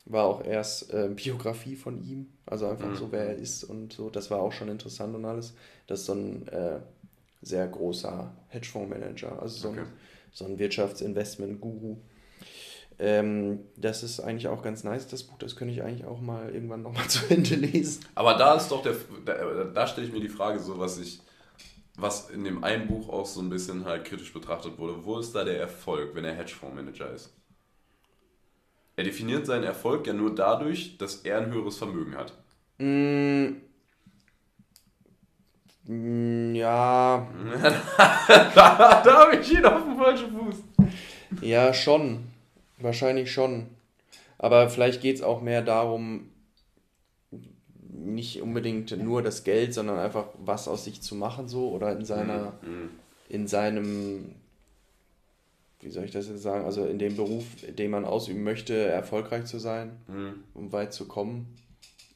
[0.07, 2.29] war auch erst äh, Biografie von ihm.
[2.47, 2.97] Also einfach Mhm.
[2.97, 4.11] so, wer er ist und so.
[4.11, 5.55] Das war auch schon interessant und alles.
[5.87, 6.81] Das ist so ein äh,
[7.43, 9.89] sehr großer Hedgefondsmanager, also so ein, Okay.
[10.33, 11.97] so ein Wirtschaftsinvestment-Guru.
[12.99, 15.39] Ähm, das ist eigentlich auch ganz nice, das Buch.
[15.39, 18.05] Das könnte ich eigentlich auch mal irgendwann nochmal zu Ende lesen.
[18.15, 21.21] Aber da ist doch der, da, da stelle ich mir die Frage so, was ich,
[21.97, 25.05] was in dem einen Buch auch so ein bisschen halt kritisch betrachtet wurde.
[25.05, 27.33] Wo ist da der Erfolg, wenn er Hedgefondsmanager ist?
[28.97, 32.33] Er definiert seinen Erfolg ja nur dadurch, dass er ein höheres Vermögen hat.
[32.79, 33.57] Mm,
[35.87, 37.27] mm, ja,
[38.55, 40.57] da da habe ich ihn auf dem falschen Fuß.
[41.41, 42.25] Ja, schon.
[42.79, 43.67] Wahrscheinlich schon.
[44.39, 46.31] Aber vielleicht geht es auch mehr darum,
[47.91, 52.05] nicht unbedingt nur das Geld, sondern einfach was aus sich zu machen so oder in
[52.05, 52.91] seiner, Mhm.
[53.29, 54.35] in seinem,
[55.85, 57.45] wie soll ich das jetzt sagen, also in dem Beruf,
[57.79, 60.35] den man ausüben möchte, erfolgreich zu sein, Mhm.
[60.55, 61.55] um weit zu kommen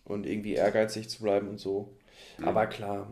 [0.05, 1.91] und irgendwie ehrgeizig zu bleiben und so.
[2.43, 3.09] Aber klar,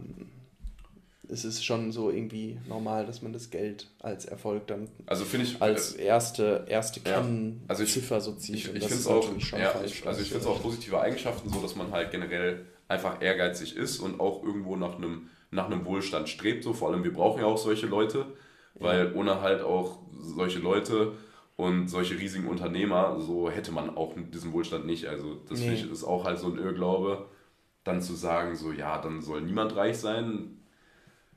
[1.29, 5.61] es ist schon so irgendwie normal, dass man das Geld als Erfolg dann Also ich.
[5.61, 7.21] als erste, erste Ja.
[7.21, 8.55] Kennziffer Also ich- so zieht.
[8.55, 11.49] Ich, ich finde es ist auch, ja, ich, also ich finde es auch positive Eigenschaften
[11.51, 15.85] so, dass man halt generell einfach ehrgeizig ist und auch irgendwo nach einem, nach einem
[15.85, 16.63] Wohlstand strebt.
[16.63, 18.27] So vor allem, wir brauchen ja auch solche Leute,
[18.81, 21.13] weil ohne halt auch solche Leute
[21.57, 25.07] und solche riesigen Unternehmer, so hätte man auch diesen Wohlstand nicht.
[25.07, 25.81] Also das Nee.
[25.91, 27.27] ist auch halt so ein Irrglaube,
[27.85, 30.59] dann zu sagen, so ja, dann soll niemand reich sein,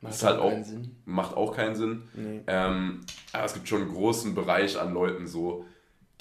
[0.01, 0.95] Macht ist halt auch auch, keinen Sinn.
[1.05, 2.03] macht auch keinen Sinn.
[2.13, 2.41] Nee.
[2.47, 3.01] Ähm,
[3.33, 5.65] aber es gibt schon einen großen Bereich an Leuten so,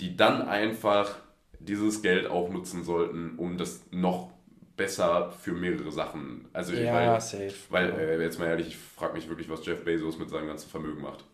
[0.01, 1.17] die dann einfach
[1.61, 4.31] dieses Geld auch nutzen sollten, um das noch
[4.79, 6.49] besser für mehrere Sachen.
[6.55, 7.53] Also, Ja, weil, safe.
[7.69, 10.71] weil äh, jetzt mal ehrlich, ich frage mich wirklich, was Jeff Bezos mit seinem ganzen
[10.71, 11.25] Vermögen macht.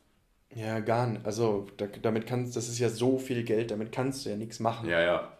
[0.53, 1.25] Ja, gar nicht.
[1.25, 4.59] Also, da, damit kannst das ist ja so viel Geld, damit kannst du ja nichts
[4.59, 4.89] machen.
[4.89, 5.31] Ja, ja.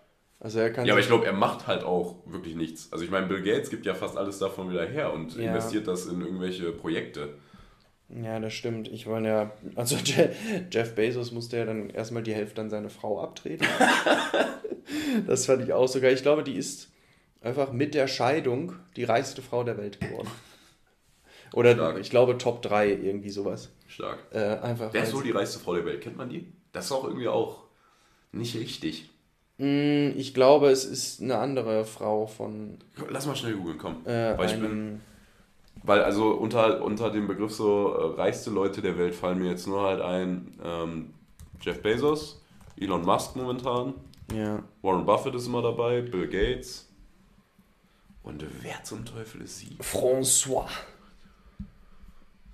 [0.41, 2.93] Also, er kann Ja, aber ich glaube, er macht halt auch wirklich nichts.
[2.93, 5.49] Also ich meine, Bill Gates gibt ja fast alles davon wieder her und Ja.
[5.51, 7.35] investiert das in irgendwelche Projekte.
[8.11, 8.89] Ja, das stimmt.
[8.89, 10.29] Ich meine ja, also Je-
[10.71, 13.67] Jeff Bezos musste ja dann erstmal die Hälfte an seine Frau abtreten.
[15.27, 16.11] das fand ich auch sogar.
[16.11, 16.91] Ich glaube, die ist
[17.45, 20.29] einfach mit der Scheidung die reichste Frau der Welt geworden.
[21.53, 21.99] Oder Stark.
[21.99, 23.71] ich glaube Top 3, irgendwie sowas.
[23.87, 24.19] Stark.
[24.33, 24.93] Äh, einfach.
[24.93, 26.01] Wer ist wohl die reichste Frau der Welt?
[26.01, 26.53] Kennt man die?
[26.73, 27.63] Das ist auch irgendwie auch
[28.33, 29.09] nicht richtig.
[29.59, 32.79] Mm, ich glaube, es ist eine andere Frau von
[33.09, 34.05] Lass mal schnell googeln, komm.
[34.05, 35.01] äh, weil ich bin,
[35.85, 39.69] weil also unter, unter dem Begriff so äh, reichste Leute der Welt fallen mir jetzt
[39.69, 41.15] nur halt ein ähm,
[41.61, 42.43] Jeff Bezos,
[42.77, 43.95] Elon Musk momentan,
[44.35, 44.61] Ja.
[44.83, 46.91] Warren Buffett ist immer dabei, Bill Gates.
[48.25, 49.77] Und wer zum Teufel ist sie?
[49.81, 50.67] François.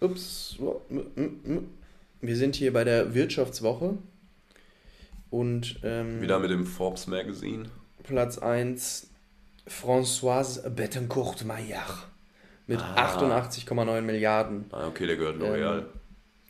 [0.00, 0.56] Ups.
[2.20, 3.96] Wir sind hier bei der Wirtschaftswoche.
[5.30, 7.64] Und ähm, Wieder mit dem Forbes Magazine.
[8.02, 9.09] Platz 1
[9.68, 12.06] Françoise Bettencourt-Maillard
[12.66, 13.16] mit Ah.
[13.20, 14.64] 88,9 Milliarden.
[14.72, 15.85] Ah, okay, der gehört L'Oreal.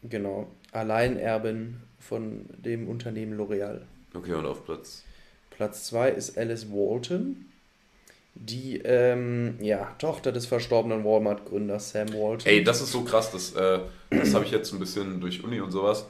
[0.03, 0.51] Genau.
[0.73, 3.83] Alleinerbin von dem Unternehmen L'Oreal.
[4.15, 5.05] Okay, und auf Platz.
[5.51, 7.45] Platz 2 ist Alice Walton,
[8.35, 12.47] die ähm, ja, Tochter des verstorbenen Walmart-Gründers Sam Walton.
[12.47, 15.61] Ey, das ist so krass, das, äh, das habe ich jetzt ein bisschen durch Uni
[15.61, 16.07] und sowas.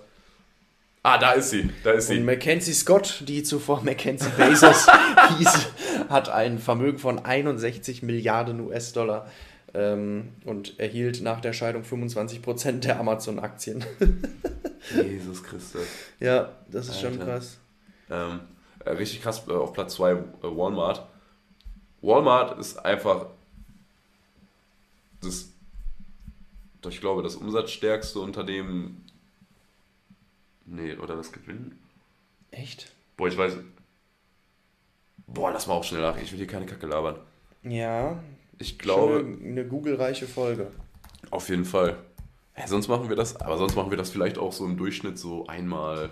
[1.03, 2.23] Ah, da ist sie, da ist Und sie.
[2.23, 4.87] Mackenzie Scott, die zuvor Mackenzie Bezos
[5.39, 5.67] hieß,
[6.11, 9.27] hat ein Vermögen von 61 Milliarden US-Dollar
[9.73, 13.83] ähm, und erhielt nach der Scheidung 25% der Amazon-Aktien.
[14.95, 15.87] Jesus Christus.
[16.19, 17.25] ja, das ist schon Alter.
[17.25, 17.59] krass.
[18.11, 18.41] Ähm,
[18.85, 21.07] äh, richtig krass, äh, auf Platz 2 äh, Walmart.
[22.03, 23.27] Walmart ist einfach
[25.21, 25.51] das,
[26.89, 29.05] ich glaube, das umsatzstärkste Unternehmen.
[30.65, 31.79] Nee, oder das Gewinn?
[32.51, 32.93] Echt?
[33.17, 33.57] Boah, ich weiß.
[35.27, 36.17] Boah, lass mal auch schnell nach.
[36.21, 37.17] Ich will hier keine Kacke labern.
[37.63, 38.19] Ja,
[38.59, 40.71] Ich glaube, eine, eine Google-reiche Folge.
[41.31, 41.99] auf jeden Fall.
[42.57, 45.19] Ja, sonst machen wir das, aber sonst machen wir das vielleicht auch so im Durchschnitt
[45.19, 46.11] so einmal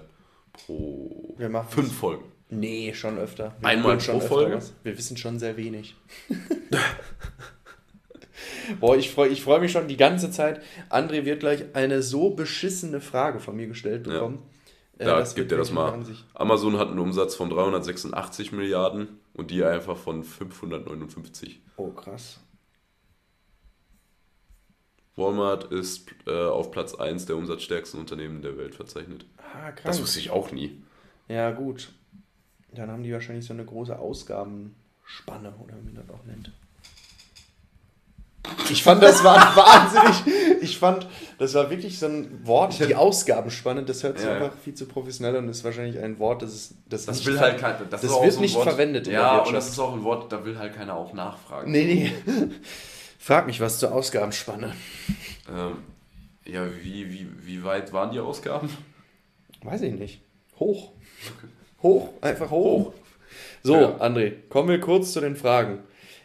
[0.52, 1.36] pro
[1.68, 2.24] fünf Folgen.
[2.50, 3.54] Nee, schon öfter.
[3.62, 4.62] Einmal googeln schon pro öfter Folge?
[4.82, 5.94] Wir wissen schon sehr wenig.
[8.80, 10.62] Boah, ich freue ich freu mich schon die ganze Zeit.
[10.90, 14.14] André wird gleich eine so beschissene Frage von mir gestellt Ja.
[14.14, 14.42] bekommen.
[14.98, 16.02] Äh, Da das gibt er das mal.
[16.34, 21.60] Amazon hat einen Umsatz von 386 Milliarden und die einfach von 559.
[21.76, 22.40] Oh, krass.
[25.16, 29.26] Walmart ist äh, auf Platz 1 der umsatzstärksten Unternehmen der Welt verzeichnet.
[29.38, 29.82] Ah, krass.
[29.96, 30.82] Das wusste ich auch nie.
[31.28, 31.92] Ja, gut.
[32.72, 36.52] Dann haben die wahrscheinlich so eine große Ausgabenspanne oder wie man das auch nennt.
[38.70, 40.62] Ich fand, das war wahnsinnig.
[40.62, 41.06] Ich fand,
[41.38, 43.82] das war wirklich so ein Wort, die Ausgabenspanne.
[43.82, 44.44] Das hört sich Ja, ja.
[44.44, 46.74] einfach viel zu professionell und ist wahrscheinlich ein Wort, das ist.
[46.88, 49.68] Das, Das will halt kein, das, das wird so nicht Wort, verwendet Ja, und das
[49.68, 51.70] ist auch ein Wort, da will halt keiner auch nachfragen.
[51.70, 52.12] Nee, nee.
[53.18, 54.72] Frag mich was zur Ausgabenspanne.
[55.50, 55.76] Ähm,
[56.46, 58.70] ja, wie, wie, wie weit waren die Ausgaben?
[59.62, 60.22] Weiß ich nicht.
[60.58, 60.92] Hoch.
[61.82, 62.10] Hoch.
[62.20, 62.86] Einfach hoch.
[62.86, 62.94] Hoch.
[63.62, 63.96] So, Ja.
[64.00, 65.80] André, kommen wir kurz zu den Fragen.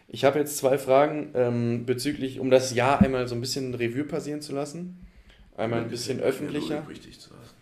[0.07, 4.03] Ich habe jetzt zwei Fragen ähm, bezüglich, um das Jahr einmal so ein bisschen Revue
[4.03, 5.05] passieren zu lassen.
[5.57, 7.53] Einmal ein bisschen öffentlicher Richtig zu lassen.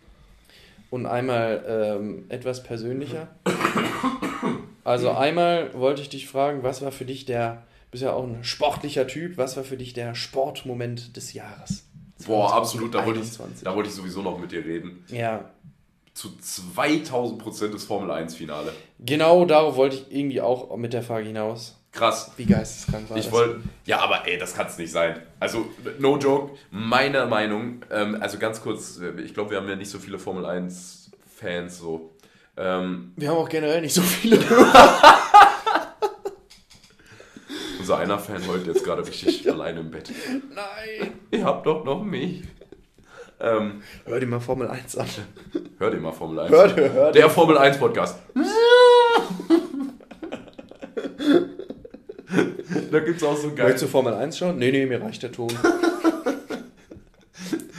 [0.89, 3.27] und einmal ähm, etwas persönlicher.
[4.83, 8.43] Also einmal wollte ich dich fragen, was war für dich der, bist ja auch ein
[8.43, 11.85] sportlicher Typ, was war für dich der Sportmoment des Jahres?
[12.25, 13.63] Boah, absolut, da wollte, ich, 2021.
[13.65, 15.03] da wollte ich sowieso noch mit dir reden.
[15.09, 15.49] Ja,
[16.21, 18.71] Zu 2000 Prozent das Formel 1 Finale.
[18.99, 21.79] genau darauf wollte ich irgendwie auch mit der Frage hinaus.
[21.91, 22.31] Krass.
[22.37, 23.33] Wie geisteskrank war Ich das?
[23.33, 25.19] wollte, ja, aber ey, das kann es nicht sein.
[25.39, 25.65] Also,
[25.97, 29.97] no joke, meiner Meinung, ähm, also ganz kurz, ich glaube, wir haben ja nicht so
[29.97, 32.11] viele Formel 1 Fans so.
[32.55, 34.37] Ähm, Wir haben auch generell nicht so viele.
[37.79, 40.11] unser einer Fan heult jetzt gerade richtig alleine im Bett.
[40.53, 41.13] Nein!
[41.31, 42.43] Ihr habt doch noch mich.
[43.41, 45.07] Ähm, Hör dir mal Formel 1 an.
[45.79, 46.51] hört ihr mal Formel 1.
[46.51, 47.21] Hör dir, hör dir.
[47.21, 48.19] Der Formel 1 Podcast.
[52.91, 53.63] da gibt's auch so geil.
[53.65, 54.57] Möchtest du Formel 1 schauen?
[54.57, 55.49] Nee, nee, mir reicht der Ton.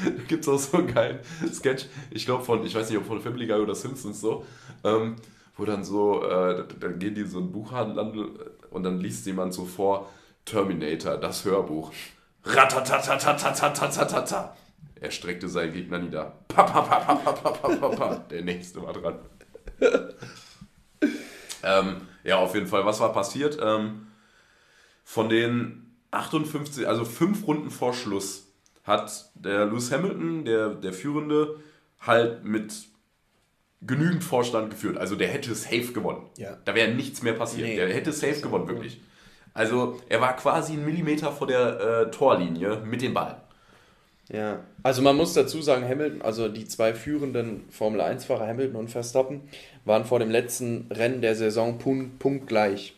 [0.04, 1.18] Da gibt es auch so einen geilen
[1.52, 4.44] Sketch, ich glaube von, ich weiß nicht, ob von Family Guy oder Simpsons so,
[4.82, 5.16] ähm,
[5.56, 8.30] wo dann so, äh, dann gehen die in so einen Buchhandel an
[8.70, 10.08] und dann liest jemand so vor,
[10.46, 11.92] Terminator, das Hörbuch.
[12.44, 14.56] Ratatatatatatatata.
[15.02, 16.32] Er streckte seinen Gegner nieder.
[16.46, 18.14] Pa, pa, pa, pa, pa, pa, pa, pa.
[18.30, 19.18] Der nächste war dran.
[21.64, 22.86] ähm, ja, auf jeden Fall.
[22.86, 23.58] Was war passiert?
[23.60, 24.06] Ähm,
[25.02, 28.46] von den 58, also fünf Runden vor Schluss,
[28.84, 31.58] hat der Lewis Hamilton, der, der Führende,
[31.98, 32.72] halt mit
[33.80, 34.98] genügend Vorstand geführt.
[34.98, 36.30] Also der hätte safe gewonnen.
[36.36, 36.58] Ja.
[36.64, 37.66] Da wäre nichts mehr passiert.
[37.66, 39.00] Nee, der hätte safe gewonnen, wirklich.
[39.52, 43.42] Also er war quasi einen Millimeter vor der äh, Torlinie mit dem Ball.
[44.28, 48.88] Ja, also man muss dazu sagen, Hamilton, also die zwei führenden Formel 1-Fahrer, Hamilton und
[48.88, 49.42] Verstappen,
[49.84, 52.94] waren vor dem letzten Rennen der Saison punkt, punktgleich.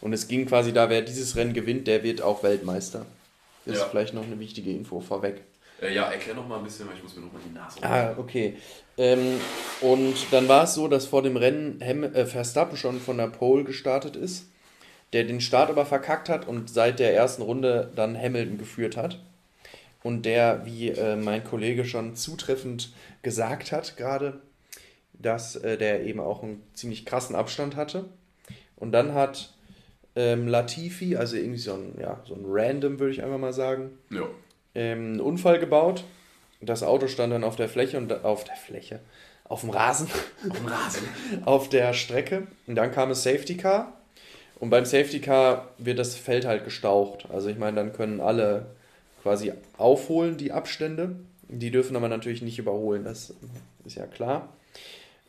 [0.00, 3.06] Und es ging quasi da, wer dieses Rennen gewinnt, der wird auch Weltmeister.
[3.66, 3.82] Das Ja.
[3.84, 5.42] ist vielleicht noch eine wichtige Info vorweg.
[5.80, 7.82] Äh, ja, erklär noch mal ein bisschen, weil ich muss mir noch mal die Nase
[7.82, 8.56] Ah, okay.
[8.96, 9.40] Ähm,
[9.80, 13.28] und dann war es so, dass vor dem Rennen Ham äh, Verstappen schon von der
[13.28, 14.46] Pole gestartet ist,
[15.12, 19.18] der den Start aber verkackt hat und seit der ersten Runde dann Hamilton geführt hat.
[20.04, 24.40] Und der, wie äh, mein Kollege schon zutreffend gesagt hat gerade,
[25.14, 28.04] dass äh, der eben auch einen ziemlich krassen Abstand hatte.
[28.76, 29.54] Und dann hat
[30.14, 33.98] ähm, Latifi, also irgendwie so ein, ja, so ein Random, würde ich einfach mal sagen,
[34.10, 34.26] Ja.
[34.76, 36.04] ähm, einen Unfall gebaut.
[36.60, 39.00] Das Auto stand dann auf der Fläche und auf der Fläche,
[39.44, 40.08] auf dem Rasen,
[40.50, 41.08] Auf dem Rasen.
[41.46, 42.46] auf der Strecke.
[42.66, 43.92] Und dann kam es Safety Car.
[44.60, 47.26] Und beim Safety Car wird das Feld halt gestaucht.
[47.32, 48.66] Also ich meine, dann können alle
[49.24, 51.16] quasi aufholen, die Abstände.
[51.48, 53.34] Die dürfen aber natürlich nicht überholen, das
[53.84, 54.52] ist ja klar.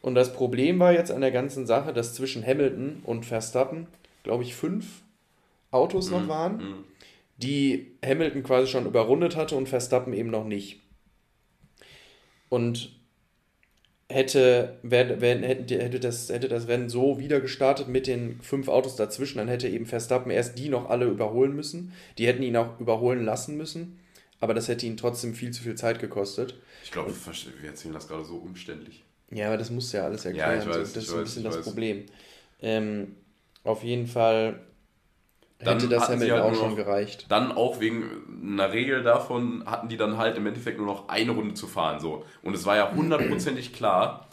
[0.02, 3.88] Und das Problem war jetzt an der ganzen Sache, dass zwischen Hamilton und Verstappen,
[4.24, 5.02] glaube ich, fünf
[5.72, 6.84] Autos noch waren Mhm.
[7.38, 10.82] die Hamilton quasi schon überrundet hatte und Verstappen eben noch nicht.
[12.50, 12.95] Und
[14.10, 18.68] hätte, wär, wär, hätte, hätte, das, hätte das Rennen so wieder gestartet mit den fünf
[18.68, 21.94] Autos dazwischen, dann hätte eben Verstappen erst die noch alle überholen müssen.
[22.18, 24.00] Die hätten ihn auch überholen lassen müssen,
[24.40, 26.56] aber das hätte ihn trotzdem viel zu viel Zeit gekostet.
[26.84, 29.04] Ich glaube, wir erzählen das gerade so umständlich.
[29.32, 30.52] Ja, aber das muss ja alles erklären.
[30.52, 31.62] Ja, ich weiß, das ist ein weiß, bisschen das.
[31.62, 32.06] Problem.
[32.62, 33.16] Ähm,
[33.64, 34.60] auf jeden Fall
[35.60, 37.26] Dann hätte das Hamilton halt auch schon noch- gereicht.
[37.30, 38.04] Dann auch wegen
[38.44, 42.00] einer Regel davon hatten die dann halt im Endeffekt nur noch eine Runde zu fahren.
[42.00, 42.26] So.
[42.44, 44.28] Und es war ja hundertprozentig klar,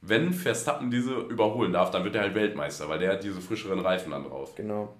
[0.00, 3.80] wenn Verstappen diese überholen darf, dann wird er halt Weltmeister, weil der hat diese frischeren
[3.80, 4.54] Reifen dann drauf.
[4.54, 4.94] Genau.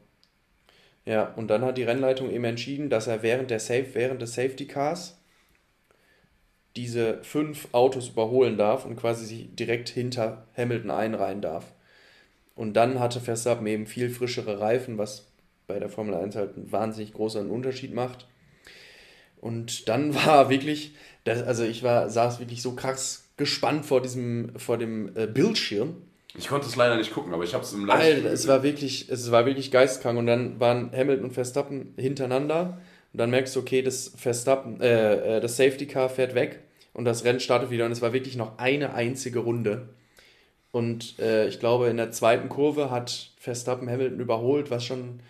[1.05, 4.35] Ja, und dann hat die Rennleitung eben entschieden, dass er während, der Safe, während des
[4.35, 5.21] Safety Cars
[6.77, 11.73] diese fünf Autos überholen darf und quasi sich direkt hinter Hamilton einreihen darf.
[12.55, 15.32] Und dann hatte Verstappen eben viel frischere Reifen, was
[15.67, 18.27] bei der Formel 1 halt einen wahnsinnig großen Unterschied macht.
[19.41, 20.95] Und dann war wirklich,
[21.25, 25.97] das, also ich war, saß wirklich so krass gespannt vor diesem, vor dem äh, Bildschirm.
[26.35, 29.11] Ich konnte es leider nicht gucken, aber ich habe es im Livestream es war wirklich,
[29.11, 32.79] es war wirklich geistkrank und dann waren Hamilton und Verstappen hintereinander
[33.13, 36.61] und dann merkst du, okay, das Verstappen, äh, äh, das Safety Car fährt weg
[36.95, 39.91] und das Rennen startet wieder und es war wirklich noch eine einzige Runde.
[40.71, 45.21] Und äh, ich glaube, in der zweiten Kurve hat Verstappen Hamilton überholt, was schon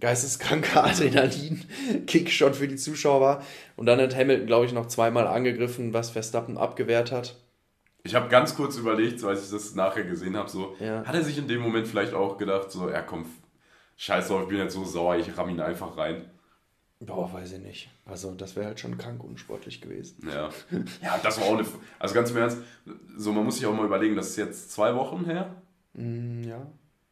[0.00, 3.42] geisteskranker Adrenalin-Kick schon für die Zuschauer war.
[3.76, 7.36] Und dann hat Hamilton, glaube ich, noch zweimal angegriffen, was Verstappen abgewehrt hat.
[8.02, 11.04] Ich habe ganz kurz überlegt, so als ich das nachher gesehen habe, so, Ja.
[11.04, 13.26] hat er sich in dem Moment vielleicht auch gedacht, so, ja komm,
[13.96, 16.30] scheiß drauf, ich bin jetzt so sauer, ich ramm ihn einfach rein.
[17.00, 17.90] Boah, weiß ich nicht.
[18.06, 20.26] Also, das wäre halt schon krank unsportlich gewesen.
[20.32, 20.48] Ja.
[21.02, 21.66] ja, das war auch eine.
[21.98, 22.58] Also ganz im Ernst,
[23.18, 25.54] so man muss sich auch mal überlegen, das ist jetzt zwei Wochen her.
[25.92, 26.66] Mm, ja.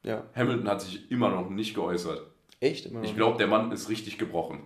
[0.04, 0.22] Ja.
[0.34, 2.22] Hamilton hat sich immer noch nicht geäußert.
[2.60, 3.02] Echt immer.
[3.02, 4.60] Ich glaube, der Mann ist richtig gebrochen.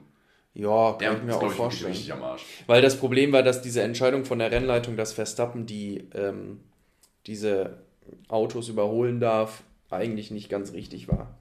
[0.54, 1.92] Ja, kann Der ich mir ist, auch ich, vorstellen.
[1.92, 2.44] richtig am Arsch.
[2.66, 6.60] Weil das Problem war, dass diese Entscheidung von der Rennleitung, dass Verstappen die ähm,
[7.26, 7.82] diese
[8.28, 11.38] Autos überholen darf, eigentlich nicht ganz richtig war.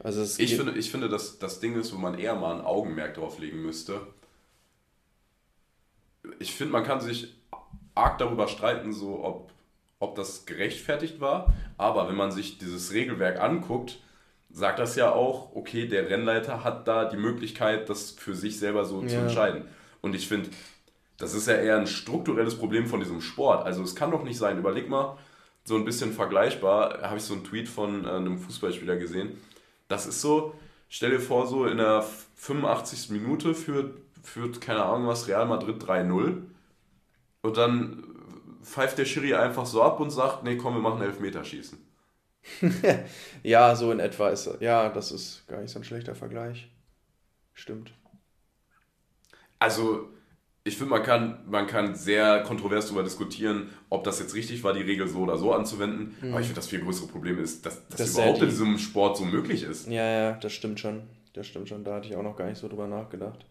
[0.00, 3.14] Also Ich finde, ich finde, dass das Ding ist, wo man eher mal ein Augenmerk
[3.14, 4.00] drauf legen müsste.
[6.38, 7.34] Ich finde, man kann sich
[7.94, 9.52] arg darüber streiten, so ob,
[9.98, 11.52] ob das gerechtfertigt war.
[11.76, 13.98] Aber wenn man sich dieses Regelwerk anguckt,
[14.50, 18.84] sagt das ja auch, okay, der Rennleiter hat da die Möglichkeit, das für sich selber
[18.84, 19.22] so zu Ja.
[19.22, 19.64] entscheiden.
[20.00, 20.50] Und ich finde,
[21.18, 23.66] das ist ja eher ein strukturelles Problem von diesem Sport.
[23.66, 25.18] Also es kann doch nicht sein, überleg mal,
[25.64, 29.36] so ein bisschen vergleichbar, habe ich so einen Tweet von äh, einem Fußballspieler gesehen.
[29.88, 30.54] Das ist so,
[30.88, 32.02] stell dir vor, so in der
[32.36, 33.10] 85.
[33.10, 36.42] Minute führt, führt keine Ahnung was, Real Madrid 3-0
[37.42, 38.04] und dann
[38.62, 41.78] pfeift der Schiri einfach so ab und sagt, nee, komm, wir machen Elfmeterschießen.
[43.42, 46.68] ja, so in etwa ist Ja, das ist gar nicht so ein schlechter Vergleich.
[47.54, 47.92] Stimmt.
[49.58, 50.08] Also,
[50.64, 54.72] ich finde, man kann, man kann sehr kontrovers darüber diskutieren, ob das jetzt richtig war,
[54.72, 56.14] die Regel so oder so anzuwenden.
[56.30, 58.50] Aber ich finde, das viel größere Problem ist, dass das, Das überhaupt ja in die-
[58.50, 59.88] diesem Sport so möglich ist.
[59.88, 61.02] Ja, ja, das stimmt schon.
[61.32, 61.84] Das stimmt schon.
[61.84, 63.46] Da hatte ich auch noch gar nicht so drüber nachgedacht.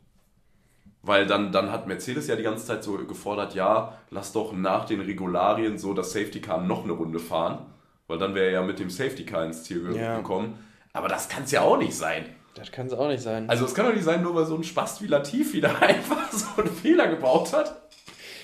[1.01, 4.85] Weil dann, dann hat Mercedes ja die ganze Zeit so gefordert, ja, lass doch nach
[4.85, 7.65] den Regularien so das Safety Car noch eine Runde fahren.
[8.07, 10.17] Weil dann wäre er ja mit dem Safety Car ins Ziel Ja.
[10.17, 10.57] gekommen.
[10.93, 12.25] Aber das kann es ja auch nicht sein.
[12.55, 13.47] Das kann es auch nicht sein.
[13.49, 16.31] Also es kann doch nicht sein, nur weil so ein Spast wie Latif wieder einfach
[16.31, 17.81] so einen Fehler gebaut hat.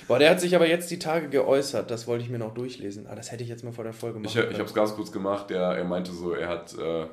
[0.08, 1.90] Boah, der hat sich aber jetzt die Tage geäußert.
[1.90, 3.08] Das wollte ich mir noch durchlesen.
[3.08, 4.94] Ah, das hätte ich jetzt mal vor der Folge machen Ich, ich habe es ganz
[4.96, 5.50] kurz gemacht.
[5.50, 7.06] Der, er meinte so, er hat äh,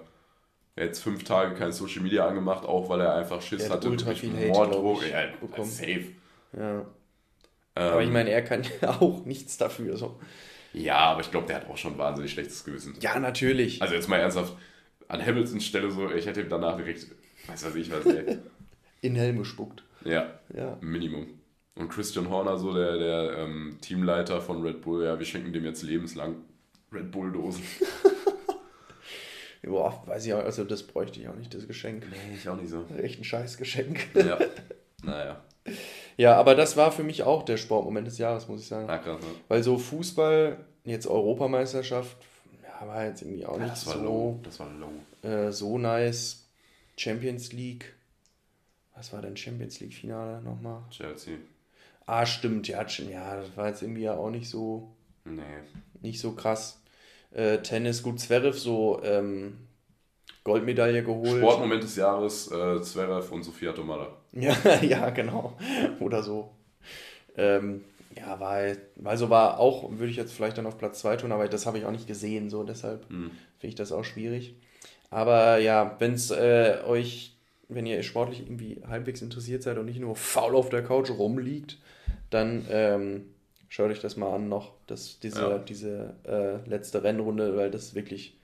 [0.77, 3.91] jetzt fünf Tage kein Social Media angemacht, auch weil er einfach Schiss Er hat hatte.
[3.91, 5.71] ultra viel Hate, glaub ich, ja, bekommen.
[5.71, 6.05] safe.
[6.59, 6.81] Ja.
[6.81, 6.85] Ähm,
[7.93, 9.97] Aber ich meine, er kann ja auch nichts dafür.
[9.97, 10.19] So.
[10.73, 12.97] Ja, aber ich glaube, der hat auch schon wahnsinnig schlechtes Gewissen.
[13.01, 13.81] Ja, natürlich.
[13.83, 14.55] Also jetzt mal ernsthaft,
[15.09, 17.07] an Hamiltons Stelle so, ich hätte ihm danach direkt,
[17.47, 18.39] weiß was ich was, ey.
[19.03, 19.83] In Helme spuckt.
[20.05, 20.77] ja, Ja.
[20.81, 21.27] Minimum.
[21.77, 25.65] Und Christian Horner, so der, der ähm, Teamleiter von Red Bull, ja, wir schenken dem
[25.65, 26.37] jetzt lebenslang
[26.93, 27.63] Red Bull-Dosen.
[29.63, 32.07] Boah, weiß ich auch, also das bräuchte ich auch nicht, das Geschenk.
[32.11, 32.85] Nee, ich auch nicht so.
[32.99, 34.07] Echt ein scheiß Geschenk.
[34.15, 34.39] Ja.
[35.03, 35.43] Naja,
[36.17, 38.87] Ja, aber das war für mich auch der Sportmoment des Jahres, muss ich sagen.
[38.87, 39.27] na krass, ne?
[39.49, 42.17] Weil so Fußball, jetzt Europameisterschaft,
[42.63, 44.41] ja, war jetzt irgendwie auch Ja, nicht das war so, low.
[44.43, 45.29] Das war low.
[45.29, 46.47] äh, so nice.
[46.97, 47.95] Champions League.
[48.95, 50.83] Was war denn Champions League Finale nochmal?
[50.91, 51.37] Chelsea.
[52.07, 54.91] Ah, stimmt, ja, ja, das war jetzt irgendwie ja auch nicht so,
[55.25, 55.43] Nee.
[56.03, 56.81] nicht so krass.
[57.33, 59.59] Äh, Tennis, gut, Zverev so ähm,
[60.43, 61.39] Goldmedaille geholt.
[61.43, 64.09] Sportmoment des Jahres, äh, Zverev und Sofia Tomala.
[64.33, 65.57] Ja, ja, genau.
[66.01, 66.51] Oder so.
[67.37, 67.83] Ähm,
[68.17, 71.49] ja, weil, also war auch, würde ich jetzt vielleicht dann auf Platz 2 tun, aber
[71.49, 73.31] das habe ich auch nicht gesehen, so deshalb Hm.
[73.59, 74.55] finde ich das auch schwierig.
[75.11, 77.37] Aber ja, wenn es äh, euch,
[77.69, 81.79] wenn ihr sportlich irgendwie halbwegs interessiert seid und nicht nur faul auf der Couch rumliegt,
[82.31, 83.27] dann ähm,
[83.69, 85.59] schaut euch das mal an noch, das, diese, Ja.
[85.59, 88.37] diese äh, letzte Rennrunde, weil das ist wirklich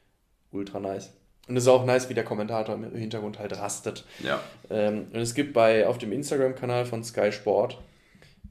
[0.53, 1.13] ultra nice.
[1.49, 4.05] Und es ist auch nice, wie der Kommentator im Hintergrund halt rastet.
[4.23, 4.41] Ja.
[4.69, 7.79] Ähm, und es gibt bei auf dem Instagram-Kanal von Sky Sport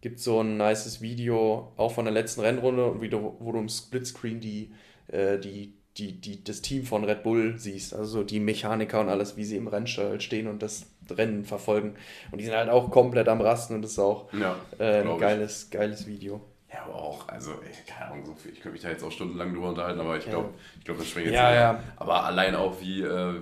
[0.02, 3.70] gibt so ein nices Video auch von der letzten Rennrunde, wie du, wo du im
[3.70, 4.72] Splitscreen die,
[5.08, 7.94] äh, die, die, die, das Team von Red Bull siehst.
[7.96, 11.44] Also so die Mechaniker und alles, wie sie im Rennstall halt stehen und das Rennen
[11.44, 11.96] verfolgen.
[12.32, 14.56] Und die sind halt auch komplett am Rasten und das ist auch Ja.
[14.78, 15.20] äh, ein ich.
[15.20, 16.40] geiles, geiles Video.
[16.76, 19.12] Ja, aber auch, also, ey, keine Ahnung, so viel, ich könnte mich da jetzt auch
[19.12, 21.84] stundenlang drüber unterhalten, aber ich glaube, ich glaube, das schwingt jetzt Ja, ja.
[21.96, 23.36] Aber allein auch wie, äh,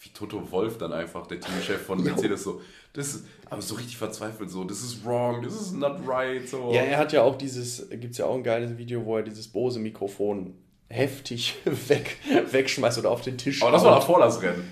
[0.00, 2.62] wie Toto Wolf dann einfach, der Teamchef von Mercedes, so,
[2.94, 6.72] das ist, aber so richtig verzweifelt, so, this is wrong, this is not right, so.
[6.72, 9.22] Ja, er hat ja auch dieses, gibt es ja auch ein geiles Video, wo er
[9.22, 10.54] dieses Bose-Mikrofon
[10.88, 12.16] heftig weg,
[12.50, 14.64] wegschmeißt oder auf den Tisch aber das war davor das Rennen.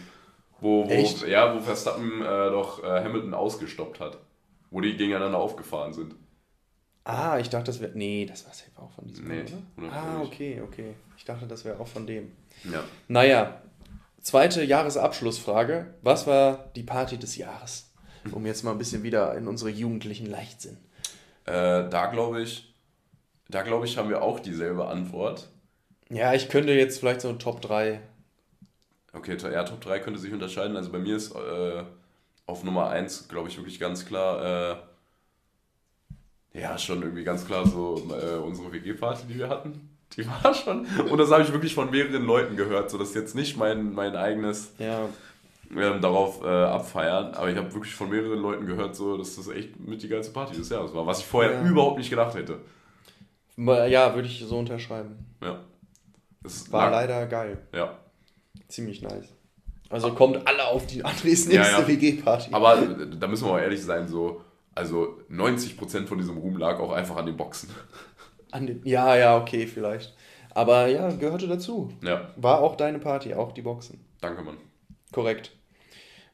[0.62, 1.26] Wo, wo, Echt?
[1.26, 4.18] Ja, wo Verstappen äh, doch äh, Hamilton ausgestoppt hat.
[4.70, 6.14] Wo die gegeneinander aufgefahren sind.
[7.04, 7.92] Ah, ich dachte, das wäre.
[7.94, 9.26] Nee, das war safe auch von diesem.
[9.26, 9.44] Nee,
[9.76, 9.92] oder?
[9.92, 10.94] Ah, okay, okay.
[11.16, 12.32] Ich dachte, das wäre auch von dem.
[12.64, 12.84] Ja.
[13.08, 13.60] Naja,
[14.20, 15.94] zweite Jahresabschlussfrage.
[16.02, 17.92] Was war die Party des Jahres?
[18.30, 20.78] Um jetzt mal ein bisschen wieder in unsere jugendlichen Leichtsinn.
[21.44, 22.72] Äh, da glaube ich,
[23.48, 25.48] da glaube ich, haben wir auch dieselbe Antwort.
[26.08, 28.00] Ja, ich könnte jetzt vielleicht so ein Top 3.
[29.12, 30.76] Okay, ja, Top 3 könnte sich unterscheiden.
[30.76, 31.82] Also bei mir ist äh,
[32.46, 34.76] auf Nummer 1, glaube ich, wirklich ganz klar, äh,
[36.54, 39.88] ja, schon irgendwie ganz klar so äh, unsere WG-Party, die wir hatten.
[40.16, 40.86] Die war schon.
[41.10, 44.14] Und das habe ich wirklich von mehreren Leuten gehört, so dass jetzt nicht mein, mein
[44.14, 45.08] eigenes Ja,
[45.74, 47.32] ähm, darauf äh, abfeiern.
[47.34, 50.32] Aber ich habe wirklich von mehreren Leuten gehört, so, dass das echt mit die geilste
[50.32, 51.62] Party des Jahres war, was ich vorher Ja.
[51.66, 52.58] überhaupt nicht gedacht hätte.
[53.56, 55.16] ja würde ich so unterschreiben.
[55.42, 55.60] Ja.
[56.42, 57.58] Das War lag- leider geil.
[57.74, 57.96] Ja.
[58.68, 59.28] Ziemlich nice.
[59.88, 61.88] Also kommt alle auf die Andres Ja, nächste ja.
[61.88, 62.48] WG-Party.
[62.52, 64.42] Aber äh, da müssen wir mal ehrlich sein, so,
[64.74, 67.70] also 90% von diesem Ruhm lag auch einfach an den Boxen.
[68.50, 70.14] An den, ja, ja, okay, vielleicht.
[70.54, 71.90] Aber ja, gehörte dazu.
[72.02, 74.04] Ja, War auch deine Party, auch die Boxen.
[74.20, 74.58] danke, Mann.
[75.12, 75.52] Korrekt.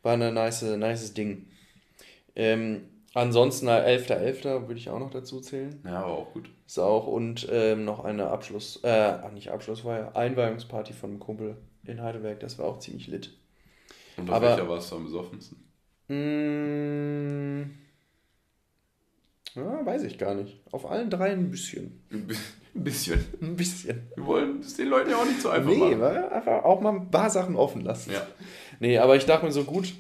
[0.03, 1.47] War ein nice, nices Ding.
[2.37, 4.67] Ähm, ansonsten, na, 11.11.
[4.69, 5.81] würde ich auch noch dazu zählen.
[5.85, 6.49] Ja, aber auch gut.
[6.67, 8.89] Ist auch und ähm, noch eine Abschluss, äh,
[9.23, 12.41] ach, nicht Abschlussfeier, Einweihungsparty von einem Kumpel in Heidelberg.
[12.41, 13.37] Das war auch ziemlich lit.
[14.17, 15.65] Und auf Aber- welcher warst du am besoffensten?
[16.09, 17.71] Mm,
[19.55, 20.61] ja, weiß ich gar nicht.
[20.73, 22.01] Auf allen drei ein bisschen.
[22.13, 22.37] Ein bi-
[22.75, 23.25] ein bisschen.
[23.41, 24.03] Ein bisschen.
[24.15, 26.01] Wir wollen es den Leuten ja auch nicht so einfach Nee, machen.
[26.01, 28.13] war einfach auch mal ein paar Sachen offen lassen.
[28.13, 28.27] Ja.
[28.81, 29.93] Nee, aber ich dachte mir so gut,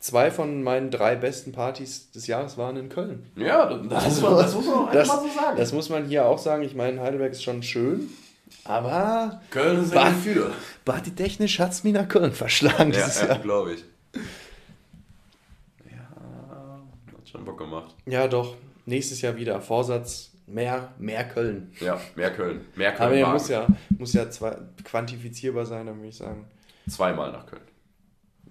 [0.00, 3.26] zwei von meinen drei besten Partys des Jahres waren in Köln.
[3.36, 5.56] Ja, das, Also, muss, man, das muss man auch Das, einfach mal so sagen.
[5.58, 6.62] das muss man hier auch sagen.
[6.62, 8.08] Ich meine, Heidelberg ist schon schön,
[8.64, 10.50] aber Köln ist ein Gefühl.
[10.84, 13.84] partitechnisch hat es mich nach Köln verschlagen Ja, ja glaube ich.
[15.90, 16.80] Ja,
[17.18, 17.94] hat schon Bock gemacht.
[18.06, 18.56] Ja, doch.
[18.86, 19.60] Nächstes Jahr wieder.
[19.60, 21.72] Vorsatz, mehr, mehr Köln.
[21.80, 22.64] Ja, mehr Köln.
[22.76, 23.02] Mehr Köln.
[23.08, 23.66] Aber er muss ja,
[23.98, 26.46] muss ja zwei, quantifizierbar sein, dann würde ich sagen.
[26.88, 27.62] Zweimal nach Köln.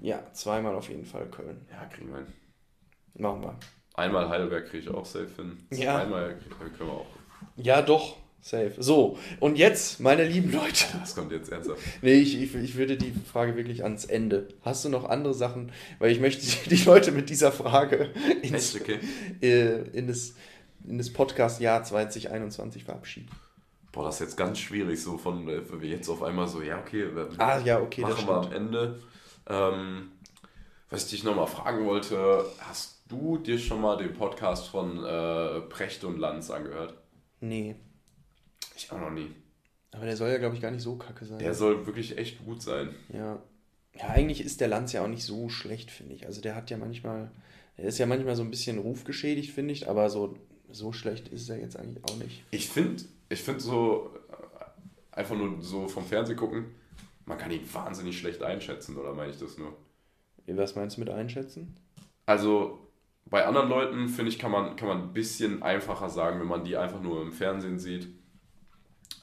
[0.01, 1.65] Ja, zweimal auf jeden Fall Köln.
[1.71, 2.27] Ja, kriegen wir hin.
[3.17, 3.55] Machen wir.
[3.95, 5.57] Einmal Heidelberg kriege ich auch safe hin.
[5.71, 5.95] Ja.
[6.01, 7.05] Zweimal krieg- können wir auch.
[7.55, 8.17] Ja, doch.
[8.47, 8.73] Safe.
[8.77, 10.85] So, und jetzt, meine lieben Leute.
[10.99, 11.81] Das kommt jetzt ernsthaft.
[12.03, 14.49] Nee, ich, ich, ich würde die Frage wirklich ans Ende.
[14.61, 15.71] Hast du noch andere Sachen?
[15.97, 18.11] Weil ich möchte die Leute mit dieser Frage
[18.43, 18.99] ins, Echt, okay.
[19.41, 20.35] äh, in das,
[20.87, 23.29] in das Podcast-Jahr 2021 verabschieden.
[23.91, 27.07] Boah, das ist jetzt ganz schwierig, so von äh, jetzt auf einmal so, ja, okay,
[27.15, 28.51] wir- Ah, ja, okay, das machen wir am.
[28.53, 28.99] Ende.
[29.49, 30.11] Ähm,
[30.91, 35.61] was ich dich nochmal fragen wollte, hast du dir schon mal den Podcast von äh,
[35.61, 36.93] Precht und Lanz angehört?
[37.39, 37.75] Nee.
[38.75, 39.31] Ich auch noch nie.
[39.91, 41.39] Aber der soll ja, glaube ich, gar nicht so kacke sein.
[41.39, 42.89] Der soll wirklich echt gut sein.
[43.13, 43.41] Ja.
[43.93, 46.25] Ja, eigentlich ist der Lanz ja auch nicht so schlecht, finde ich.
[46.25, 47.31] Also der hat ja manchmal,
[47.77, 50.37] der ist ja manchmal so ein bisschen rufgeschädigt, finde ich, aber so,
[50.69, 52.43] so schlecht ist er jetzt eigentlich auch nicht.
[52.51, 56.65] Ich finde, ich finde so, äh, einfach nur so vom Fernsehen gucken,
[57.25, 59.73] man kann ihn wahnsinnig schlecht einschätzen, oder meine ich das nur?
[60.47, 61.77] Was meinst du mit einschätzen?
[62.25, 62.85] Also
[63.25, 66.65] bei anderen Leuten, finde ich, kann man, kann man ein bisschen einfacher sagen, wenn man
[66.65, 68.07] die einfach nur im Fernsehen sieht.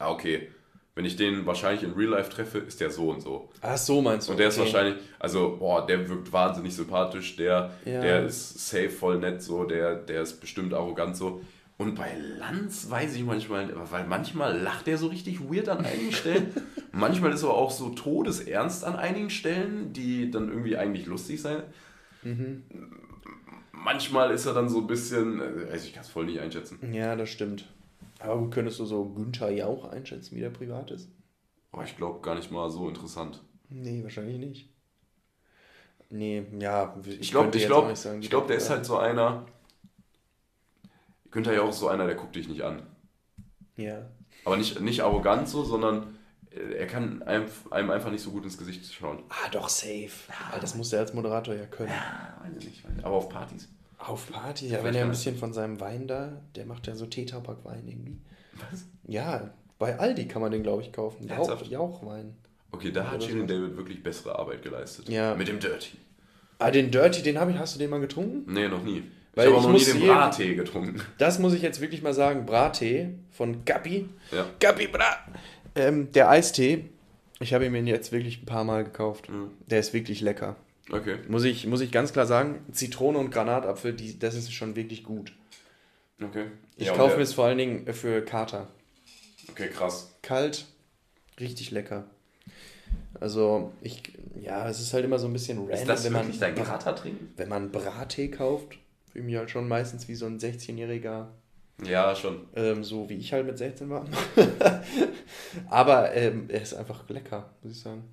[0.02, 0.48] Ah, okay,
[0.94, 3.48] wenn ich den wahrscheinlich in Real Life treffe, ist der so und so.
[3.62, 4.32] Ach so, meinst du?
[4.32, 4.66] Und der ist okay.
[4.72, 8.00] wahrscheinlich, also, boah, der wirkt wahnsinnig sympathisch, der, Ja.
[8.00, 11.40] der ist safe voll nett so, der, der ist bestimmt arrogant so.
[11.78, 16.12] Und bei Lanz weiß ich manchmal, weil manchmal lacht er so richtig weird an einigen
[16.12, 16.48] Stellen.
[16.92, 21.62] manchmal ist er auch so todesernst an einigen Stellen, die dann irgendwie eigentlich lustig sein.
[22.22, 22.62] Mhm.
[23.72, 26.78] Manchmal ist er dann so ein bisschen, äh, weiß ich kann es voll nicht einschätzen.
[26.92, 27.64] Ja, das stimmt.
[28.22, 31.08] Aber gut, könntest du so Günther Jauch einschätzen, wie der privat ist?
[31.72, 33.42] Aber ich glaube gar nicht mal so interessant.
[33.68, 34.68] Nee, wahrscheinlich nicht.
[36.10, 39.46] Nee, ja, ich, glaube, ich glaube, ich glaube, der ist halt so einer.
[41.30, 42.82] Günther ja auch so einer, der guckt dich nicht an.
[43.76, 44.06] Ja.
[44.44, 46.18] Aber nicht, nicht arrogant so, sondern
[46.50, 49.22] äh, er kann einem, einem einfach nicht so gut ins Gesicht schauen.
[49.30, 50.10] Ah, doch, safe.
[50.50, 51.92] Weil das muss er als Moderator ja können.
[52.42, 52.84] Weiß ich nicht.
[53.02, 53.68] Aber auf Partys.
[54.06, 57.06] Auf Party, ja, wenn er ein bisschen von seinem Wein da, der macht ja so
[57.06, 58.18] Tetrapack-Wein irgendwie.
[58.70, 58.84] Was?
[59.06, 61.28] Ja, bei Aldi kann man den, glaube ich, kaufen.
[61.28, 61.62] Jauch?
[61.66, 62.34] Jauchwein.
[62.72, 63.46] Okay, da hat Shirin.
[63.46, 65.08] David wirklich bessere Arbeit geleistet.
[65.08, 65.34] Ja.
[65.34, 65.96] Mit dem Dirty.
[66.58, 68.52] Ah, den Dirty, den habe ich, hast du den mal getrunken?
[68.52, 69.04] Nee, noch nie.
[69.34, 71.00] Weil ich habe noch nie den Brattee getrunken.
[71.18, 72.44] Das muss ich jetzt wirklich mal sagen.
[72.44, 74.08] Brattee von Gappi.
[74.30, 74.46] Ja.
[74.60, 75.16] Gappi Bra.
[75.74, 76.86] Ähm, der Eistee,
[77.40, 79.30] ich habe ihn mir jetzt wirklich ein paar Mal gekauft.
[79.30, 79.52] Mhm.
[79.66, 80.56] Der ist wirklich lecker.
[80.90, 81.18] Okay.
[81.28, 85.04] Muss ich, muss ich ganz klar sagen, Zitrone und Granatapfel, die, das ist schon wirklich
[85.04, 85.32] gut.
[86.22, 86.46] Okay.
[86.76, 88.68] Ich Ja, kaufe mir es vor allen Dingen für Kater.
[89.50, 90.12] Okay, krass.
[90.22, 90.66] Kalt,
[91.38, 92.04] richtig lecker.
[93.20, 94.02] Also, ich,
[94.40, 96.94] ja, es ist halt immer so ein bisschen random, Ist das wenn, man, dein Kater
[96.96, 97.32] trinken?
[97.36, 98.78] wenn man Brattee kauft.
[99.12, 101.26] Fühle mich halt schon meistens wie so ein 16-jähriger
[101.84, 102.46] Ja, schon.
[102.56, 104.06] Ähm, so wie ich halt mit 16 war.
[105.68, 108.04] Aber ähm, er ist einfach lecker, muss ich sagen.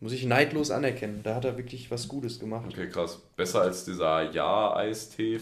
[0.00, 1.22] Muss ich neidlos anerkennen.
[1.24, 2.66] Da hat er wirklich was Gutes gemacht.
[2.68, 3.20] Okay, krass.
[3.36, 5.40] Besser als dieser Ja-Eistee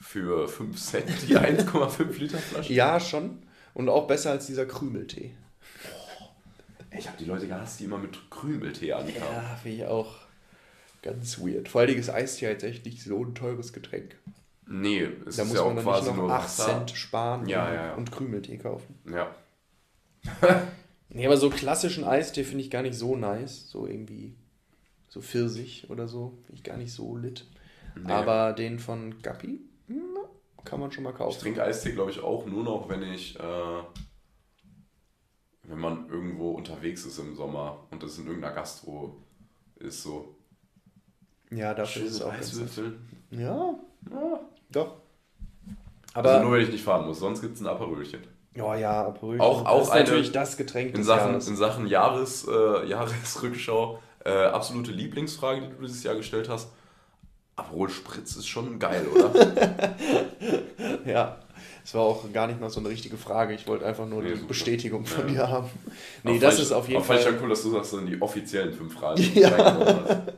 [0.00, 2.72] für 5 Cent, die 1,5 Liter Flasche.
[2.72, 3.42] Ja, schon.
[3.74, 5.32] Und auch besser als dieser Krümeltee.
[6.96, 9.18] Ich habe die Leute gehasst, die immer mit Krümeltee ankamen.
[9.20, 10.14] Ja, finde ich auch
[11.02, 11.68] ganz weird.
[11.68, 14.16] Vor allem ist Eistee jetzt echt nicht so ein teures Getränk.
[14.66, 16.64] Nee, es Da ist muss ja man auch dann quasi nicht noch nur 8 Wasser.
[16.66, 17.94] Cent sparen Ja, ja, ja.
[17.94, 18.98] und Krümeltee kaufen.
[19.12, 19.34] Ja.
[21.10, 23.68] Nee, aber so klassischen Eistee finde ich gar nicht so nice.
[23.70, 24.34] So irgendwie
[25.08, 26.38] so Pfirsich oder so.
[26.46, 27.46] Finde ich gar nicht so lit.
[27.96, 28.12] Nee.
[28.12, 29.60] Aber den von Gappi
[30.64, 31.40] kann man schon mal Ich kaufen.
[31.40, 33.82] trinke Eistee, glaube ich, auch nur noch, wenn ich, äh,
[35.62, 39.16] wenn man irgendwo unterwegs ist im Sommer und das in irgendeiner Gastro
[39.76, 40.34] ist so.
[41.50, 42.32] Ja, dafür ist es auch.
[42.32, 42.98] Eiswürfel.
[43.30, 43.74] Ja,
[44.10, 44.40] Ja.
[44.70, 45.00] doch.
[46.12, 48.20] Aber Aber also nur wenn ich nicht fahren muss, sonst gibt es ein Aperölchen.
[48.58, 49.40] Ja, ja, Aperol.
[49.40, 51.48] Auch- auch ist eine- natürlich das Getränk In des Sachen, Jahres.
[51.48, 56.68] in Sachen Jahres, äh, Jahresrückschau, äh, absolute Lieblingsfrage, die du dieses Jahr gestellt hast.
[57.56, 59.30] Aperol Spritz ist schon geil, oder?
[61.06, 61.38] Ja,
[61.84, 63.54] es war auch gar nicht mal so eine richtige Frage.
[63.54, 64.48] Ich wollte einfach nur Nee, die super.
[64.48, 65.46] Bestätigung von Ja.
[65.46, 65.70] dir haben.
[66.22, 67.32] Nee, Aber das fand ist auf jeden fand Fall.
[67.32, 69.22] ja cool, dass du sagst, das sind die offiziellen fünf Fragen.
[69.34, 70.22] Ja.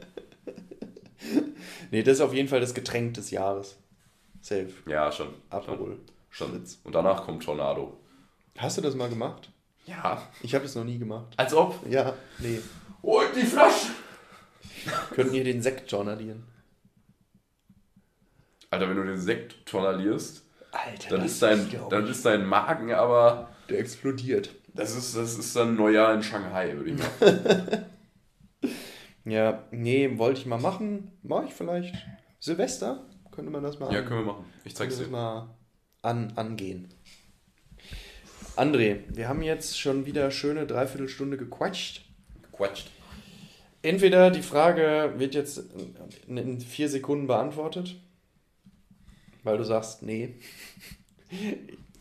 [1.90, 3.76] Nee, das ist auf jeden Fall das Getränk des Jahres.
[4.40, 4.68] Safe.
[4.86, 5.28] Ja, schon.
[5.50, 5.98] Aperol.
[6.30, 6.48] Schon.
[6.48, 6.78] Spritz.
[6.84, 7.94] Und danach kommt Tornado.
[8.60, 9.50] Hast du das mal gemacht?
[9.86, 10.28] Ja.
[10.42, 11.32] Ich habe es noch nie gemacht.
[11.36, 11.80] Als ob.
[11.88, 12.60] Ja, nee.
[13.02, 13.88] Holt die Flasche!
[15.14, 16.44] Könnten ihr den Sekt journalieren?
[18.70, 22.92] Alter, wenn du den Sekt tornalierst, Alter, dann das ist, dein, dann ist dein Magen
[22.92, 23.48] aber.
[23.68, 24.50] Der explodiert.
[24.74, 27.86] Das ist, das ist dann Neujahr in Shanghai, würde ich mal.
[29.24, 31.12] Ja, nee, wollte ich mal machen.
[31.22, 31.94] Mach ich vielleicht.
[32.40, 33.06] Silvester?
[33.30, 34.46] Könnte man das mal Ja, können wir machen.
[34.64, 35.16] Ich zeig's Können dir.
[35.16, 35.44] wir das
[36.02, 36.88] mal an, angehen.
[38.56, 42.02] André, wir haben jetzt schon wieder schöne Dreiviertelstunde gequatscht.
[42.52, 42.88] Quatscht.
[43.82, 45.62] Entweder die Frage wird jetzt
[46.28, 47.96] in- vier Sekunden beantwortet,
[49.42, 50.34] weil du sagst, nee.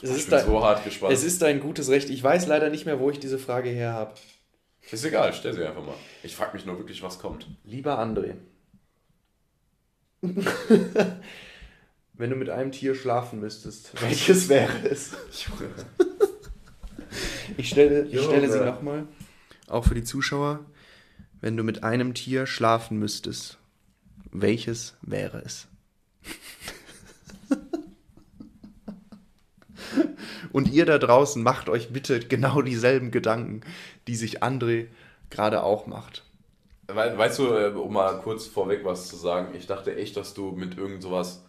[0.02, 1.12] Es Ich ist, bin dein, so hart gespannt.
[1.14, 2.10] es ist dein gutes Recht.
[2.10, 4.14] Ich weiß leider nicht mehr, wo ich diese Frage her habe.
[4.90, 5.94] Ist egal, stell sie einfach mal.
[6.24, 7.46] Ich frage mich nur wirklich, was kommt.
[7.66, 8.36] Lieber André.
[12.14, 15.12] Wenn du mit einem Tier schlafen müsstest, welches wäre es?
[17.58, 19.08] Ich stelle, ich stelle sie nochmal.
[19.68, 20.66] Auch für die Zuschauer.
[21.42, 23.58] Wenn du mit einem Tier schlafen müsstest,
[24.32, 25.68] welches wäre es?
[30.52, 33.62] Und ihr da draußen macht euch bitte genau dieselben Gedanken,
[34.08, 34.88] die sich André
[35.30, 36.26] gerade auch macht.
[36.88, 40.34] We weißt du, äh, um mal kurz vorweg was zu sagen, ich dachte echt, dass
[40.34, 41.46] du mit irgend sowas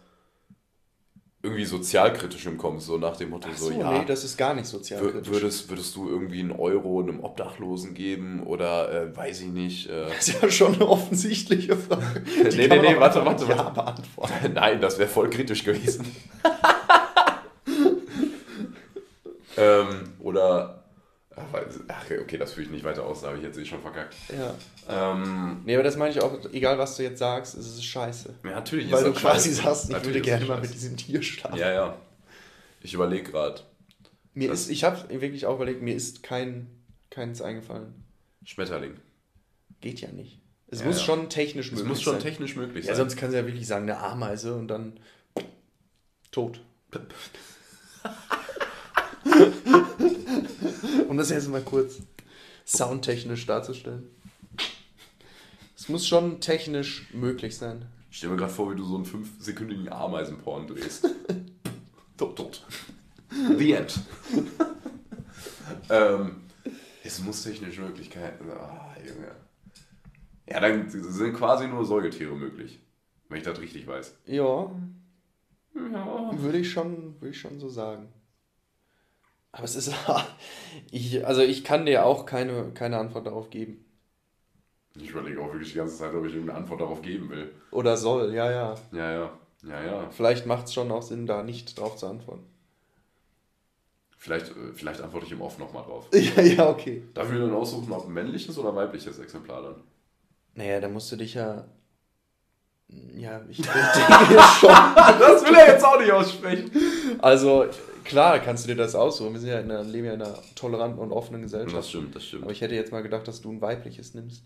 [1.43, 4.53] irgendwie sozialkritischem kommst, so nach dem Motto, Ach so, so, ja, nee, das ist gar
[4.53, 5.27] nicht sozialkritisch.
[5.31, 9.89] würdest, würdest du irgendwie einen Euro einem Obdachlosen geben oder äh, weiß ich nicht.
[9.89, 12.21] Äh, Das ist ja schon eine offensichtliche Frage.
[12.51, 13.73] Die Nee, nee, nee, warte, warte, mit Ja warte.
[13.73, 14.33] beantworten.
[14.53, 16.05] Nein, das wäre voll kritisch gewesen.
[19.57, 20.80] ähm, oder.
[21.35, 21.45] Ach,
[22.21, 24.15] okay, das fühle ich nicht weiter aus, da habe ich jetzt eh schon verkackt.
[24.37, 24.53] Ja.
[25.13, 28.35] Ähm, Nee, aber das meine ich auch, egal was du jetzt sagst, es ist scheiße.
[28.43, 29.63] ja, natürlich Weil ist du das quasi scheiße.
[29.63, 31.57] sagst, ich Natürlich würde gerne mal mit diesem Tier schlafen.
[31.57, 31.97] Ja, ja.
[32.81, 33.61] Ich überlege gerade.
[34.33, 36.67] Mir Das- ist, ich habe wirklich auch überlegt, mir ist kein,
[37.09, 37.93] keins eingefallen.
[38.43, 38.95] Schmetterling.
[39.79, 40.39] Geht ja nicht.
[40.67, 41.03] Es Ja, muss ja.
[41.05, 42.21] schon technisch Es möglich muss schon sein.
[42.23, 43.03] technisch möglich Ja, sein.
[43.07, 44.99] sonst kannst du ja wirklich sagen, eine Ameise und dann
[46.31, 46.61] tot.
[51.09, 51.99] um das jetzt mal kurz
[52.65, 54.09] soundtechnisch darzustellen.
[55.75, 57.85] Es muss schon technisch möglich sein.
[58.11, 61.07] Ich stelle mir gerade vor, wie du so einen fünfsekündigen Ameisenporn drehst.
[62.17, 62.67] tot, tot.
[63.57, 63.99] The End.
[65.89, 66.41] ähm,
[67.03, 68.49] es muss technisch Möglichkeiten.
[68.51, 69.31] Ah, Junge.
[70.47, 72.79] Ja, dann sind quasi nur Säugetiere möglich.
[73.29, 74.13] Wenn ich das richtig weiß.
[74.25, 74.69] Ja,
[75.73, 76.31] Ja.
[76.37, 78.09] würde ich schon, würde ich schon so sagen.
[79.51, 79.93] Aber es ist,
[80.91, 83.83] ich, also ich kann dir auch keine, keine Antwort darauf geben.
[84.95, 87.51] Ich überlege auch wirklich die ganze Zeit, ob ich irgendeine Antwort darauf geben will.
[87.71, 88.75] Oder soll, ja, ja.
[88.91, 89.31] Ja, ja.
[89.63, 90.09] Ja, ja.
[90.09, 92.45] Vielleicht macht es schon auch Sinn, da nicht drauf zu antworten.
[94.17, 96.07] Vielleicht, äh, vielleicht antworte ich im Off nochmal drauf.
[96.13, 97.03] Ja, ja, okay.
[97.13, 99.75] Darf ich mir dann aussuchen, ob ein männliches oder weibliches Exemplar dann?
[100.55, 101.65] Naja, da musst du dich ja.
[103.15, 104.69] Ja, ich denke schon.
[104.69, 106.71] Das will er jetzt auch nicht aussprechen.
[107.19, 107.65] Also,
[108.11, 109.33] klar kannst du dir das aussuchen.
[109.33, 111.77] Wir sind ja in einer, leben ja in einer toleranten und offenen Gesellschaft.
[111.77, 112.43] Das stimmt, das stimmt.
[112.43, 114.43] Aber ich hätte jetzt mal gedacht, dass du ein weibliches nimmst.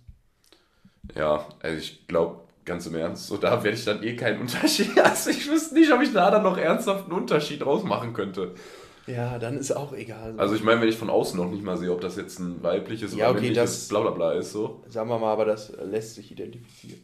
[1.16, 4.91] Ja, also ich glaube, ganz im Ernst, so da werde ich dann eh keinen Unterschied.
[5.03, 8.53] Also ich wüsste nicht, ob ich da dann noch ernsthaft einen Unterschied rausmachen könnte.
[9.07, 10.34] Ja, dann ist auch egal.
[10.38, 12.63] Also ich meine, wenn ich von außen noch nicht mal sehe, ob das jetzt ein
[12.63, 14.84] weibliches Ja, oder okay, männliches Blablabla bla bla ist, so.
[14.89, 17.01] Sagen wir mal, aber das lässt sich identifizieren.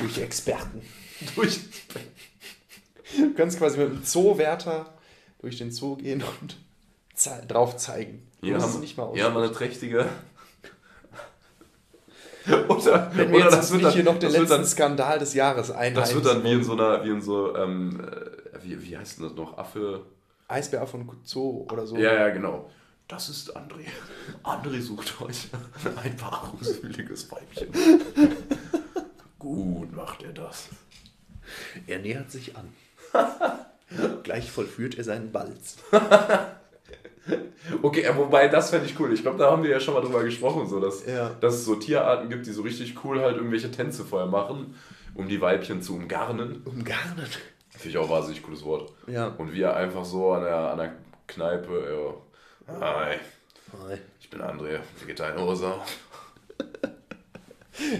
[0.00, 0.82] Durch Experten.
[1.34, 1.60] Durch.
[3.16, 4.86] Du kannst quasi mit einem Zoowärter
[5.40, 6.56] durch den Zoo gehen und
[7.14, 8.26] ze drauf zeigen.
[8.42, 10.06] Hier haben, es nicht mal hier haben wir eine trächtige...
[12.68, 15.34] oder, Wenn wir oder jetzt nicht dann- hier noch das wird letzten dann, Skandal des
[15.34, 15.94] Jahres einheimsen.
[15.94, 19.18] Das wird dann wie in so einer, wie in so, ähm, äh, wie, wie heißt
[19.18, 19.58] denn das noch?
[19.58, 20.06] Affe...
[20.48, 21.96] Eisbär von Zoo oder so.
[21.96, 22.70] Ja, ja, genau.
[23.06, 23.84] Das ist André.
[24.42, 25.48] André sucht euch
[26.02, 27.68] ein paarungswilliges Weibchen.
[29.38, 30.68] Gut macht er das.
[31.86, 32.72] Er nähert sich an.
[34.22, 35.76] Gleich vollführt er seinen Balz.
[37.82, 39.12] Okay, wobei das fände ich cool.
[39.12, 41.28] Ich glaube, da haben wir ja schon mal drüber gesprochen, so dass, Ja.
[41.40, 44.74] dass es so Tierarten gibt, die so richtig cool halt irgendwelche Tänze vorher machen,
[45.14, 46.62] um die Weibchen zu umgarnen.
[46.64, 47.26] Umgarnen.
[47.68, 48.92] Finde ich auch ein wahnsinnig cooles Wort.
[49.06, 49.28] Ja.
[49.28, 50.94] Und wir einfach so an der, an der
[51.28, 52.16] Kneipe,
[52.68, 52.80] ja.
[52.80, 53.16] Hi,
[54.20, 55.72] ich bin André, Vegetar in Hose.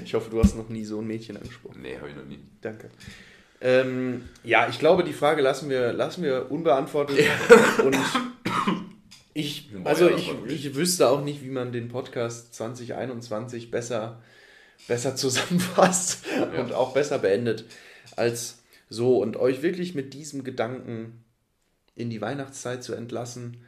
[0.04, 1.80] Ich hoffe, du hast noch nie so ein Mädchen angesprochen.
[1.80, 2.38] Nee, habe ich noch nie.
[2.60, 2.90] Danke.
[3.60, 7.18] Ähm, ja, ich glaube, die Frage lassen wir, lassen wir unbeantwortet.
[7.84, 7.96] Und
[9.34, 14.20] ich, also ja, ich, ich wüsste auch nicht, wie man den Podcast 2021 besser,
[14.88, 16.60] besser zusammenfasst Ja.
[16.60, 17.64] und auch besser beendet
[18.16, 19.18] als so.
[19.18, 21.22] Und euch wirklich mit diesem Gedanken
[21.94, 23.64] in die Weihnachtszeit zu entlassen.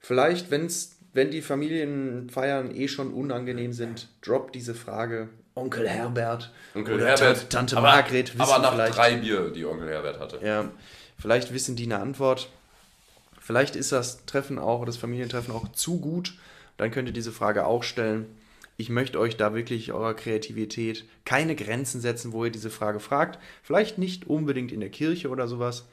[0.00, 5.28] Vielleicht, wenn's, wenn die Familienfeiern eh schon unangenehm sind, droppt diese Frage.
[5.54, 8.96] Onkel Herbert Onkel oder Herbert, Tante, Tante aber, Margret wissen aber nach vielleicht.
[8.96, 10.40] drei Bier, die Onkel Herbert hatte.
[10.44, 10.68] Ja,
[11.16, 12.50] vielleicht wissen die eine Antwort.
[13.40, 16.34] Vielleicht ist das Treffen auch, das Familientreffen auch zu gut.
[16.76, 18.26] Dann könnt ihr diese Frage auch stellen.
[18.76, 23.38] Ich möchte euch da wirklich eurer Kreativität keine Grenzen setzen, wo ihr diese Frage fragt.
[23.62, 25.84] Vielleicht nicht unbedingt in der Kirche oder sowas,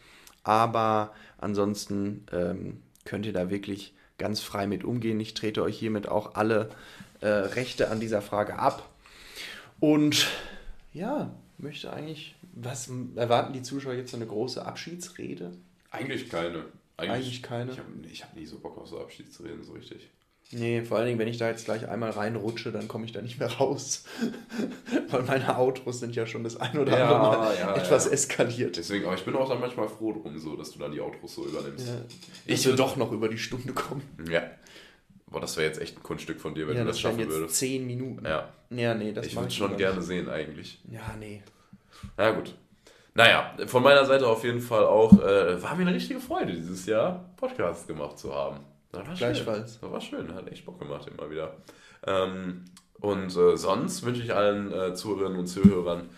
[0.43, 5.19] aber ansonsten ähm, könnt ihr da wirklich ganz frei mit umgehen.
[5.19, 6.69] Ich trete euch hiermit auch alle
[7.19, 8.87] äh, Rechte an dieser Frage ab.
[9.79, 10.27] Und
[10.93, 15.51] ja, möchte eigentlich, was erwarten die Zuschauer jetzt so eine große Abschiedsrede?
[15.89, 16.65] Eigentlich keine.
[16.97, 17.71] Eigentlich keine.
[17.71, 20.09] Ich habe hab nie so Bock auf so Abschiedsreden, so richtig.
[20.53, 23.21] Nee, vor allen Dingen, wenn ich da jetzt gleich einmal reinrutsche, dann komme ich da
[23.21, 24.03] nicht mehr raus.
[25.09, 28.11] Weil meine Autos sind ja schon das ein oder Ja, andere Mal ja, etwas ja.
[28.11, 28.75] eskaliert.
[28.77, 31.35] Deswegen, aber ich bin auch dann manchmal froh drum, so, dass du dann die Outros
[31.35, 31.87] so übernimmst.
[32.45, 34.01] Ich will doch noch über die Stunde kommen.
[34.29, 34.43] Ja.
[35.27, 37.29] Boah, das wäre jetzt echt ein Kunststück von dir, wenn du das das schaffen jetzt
[37.29, 37.55] würdest.
[37.55, 38.25] zehn Minuten.
[38.25, 38.49] Ja.
[38.69, 40.07] Ja, nee, das Ich würde schon lieber gerne nicht.
[40.07, 40.81] sehen, eigentlich.
[40.91, 41.41] Ja, nee.
[42.17, 42.53] Na gut.
[43.13, 46.85] Naja, von meiner Seite auf jeden Fall auch, äh, war mir eine richtige Freude dieses
[46.85, 48.57] Jahr, Podcasts gemacht zu haben.
[48.91, 49.15] Das war schön.
[49.17, 49.79] Gleichfalls.
[49.79, 51.55] Das war schön, hat echt Bock gemacht immer wieder.
[52.05, 52.65] Ähm,
[52.99, 56.09] und äh, sonst wünsche ich allen äh, Zuhörerinnen und Zuhörern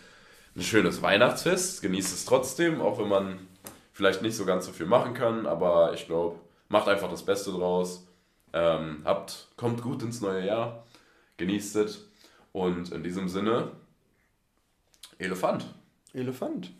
[0.56, 1.82] ein schönes Weihnachtsfest.
[1.82, 3.48] Genießt es trotzdem, auch wenn man
[3.94, 7.52] vielleicht nicht so ganz so viel machen kann, aber ich glaube, macht einfach das Beste
[7.52, 8.08] draus.
[8.52, 10.86] Ähm, habt, kommt gut ins neue Jahr,
[11.38, 12.08] genießt es
[12.52, 13.72] und in diesem Sinne,
[15.18, 15.66] Elefant.
[16.14, 16.72] Elefant.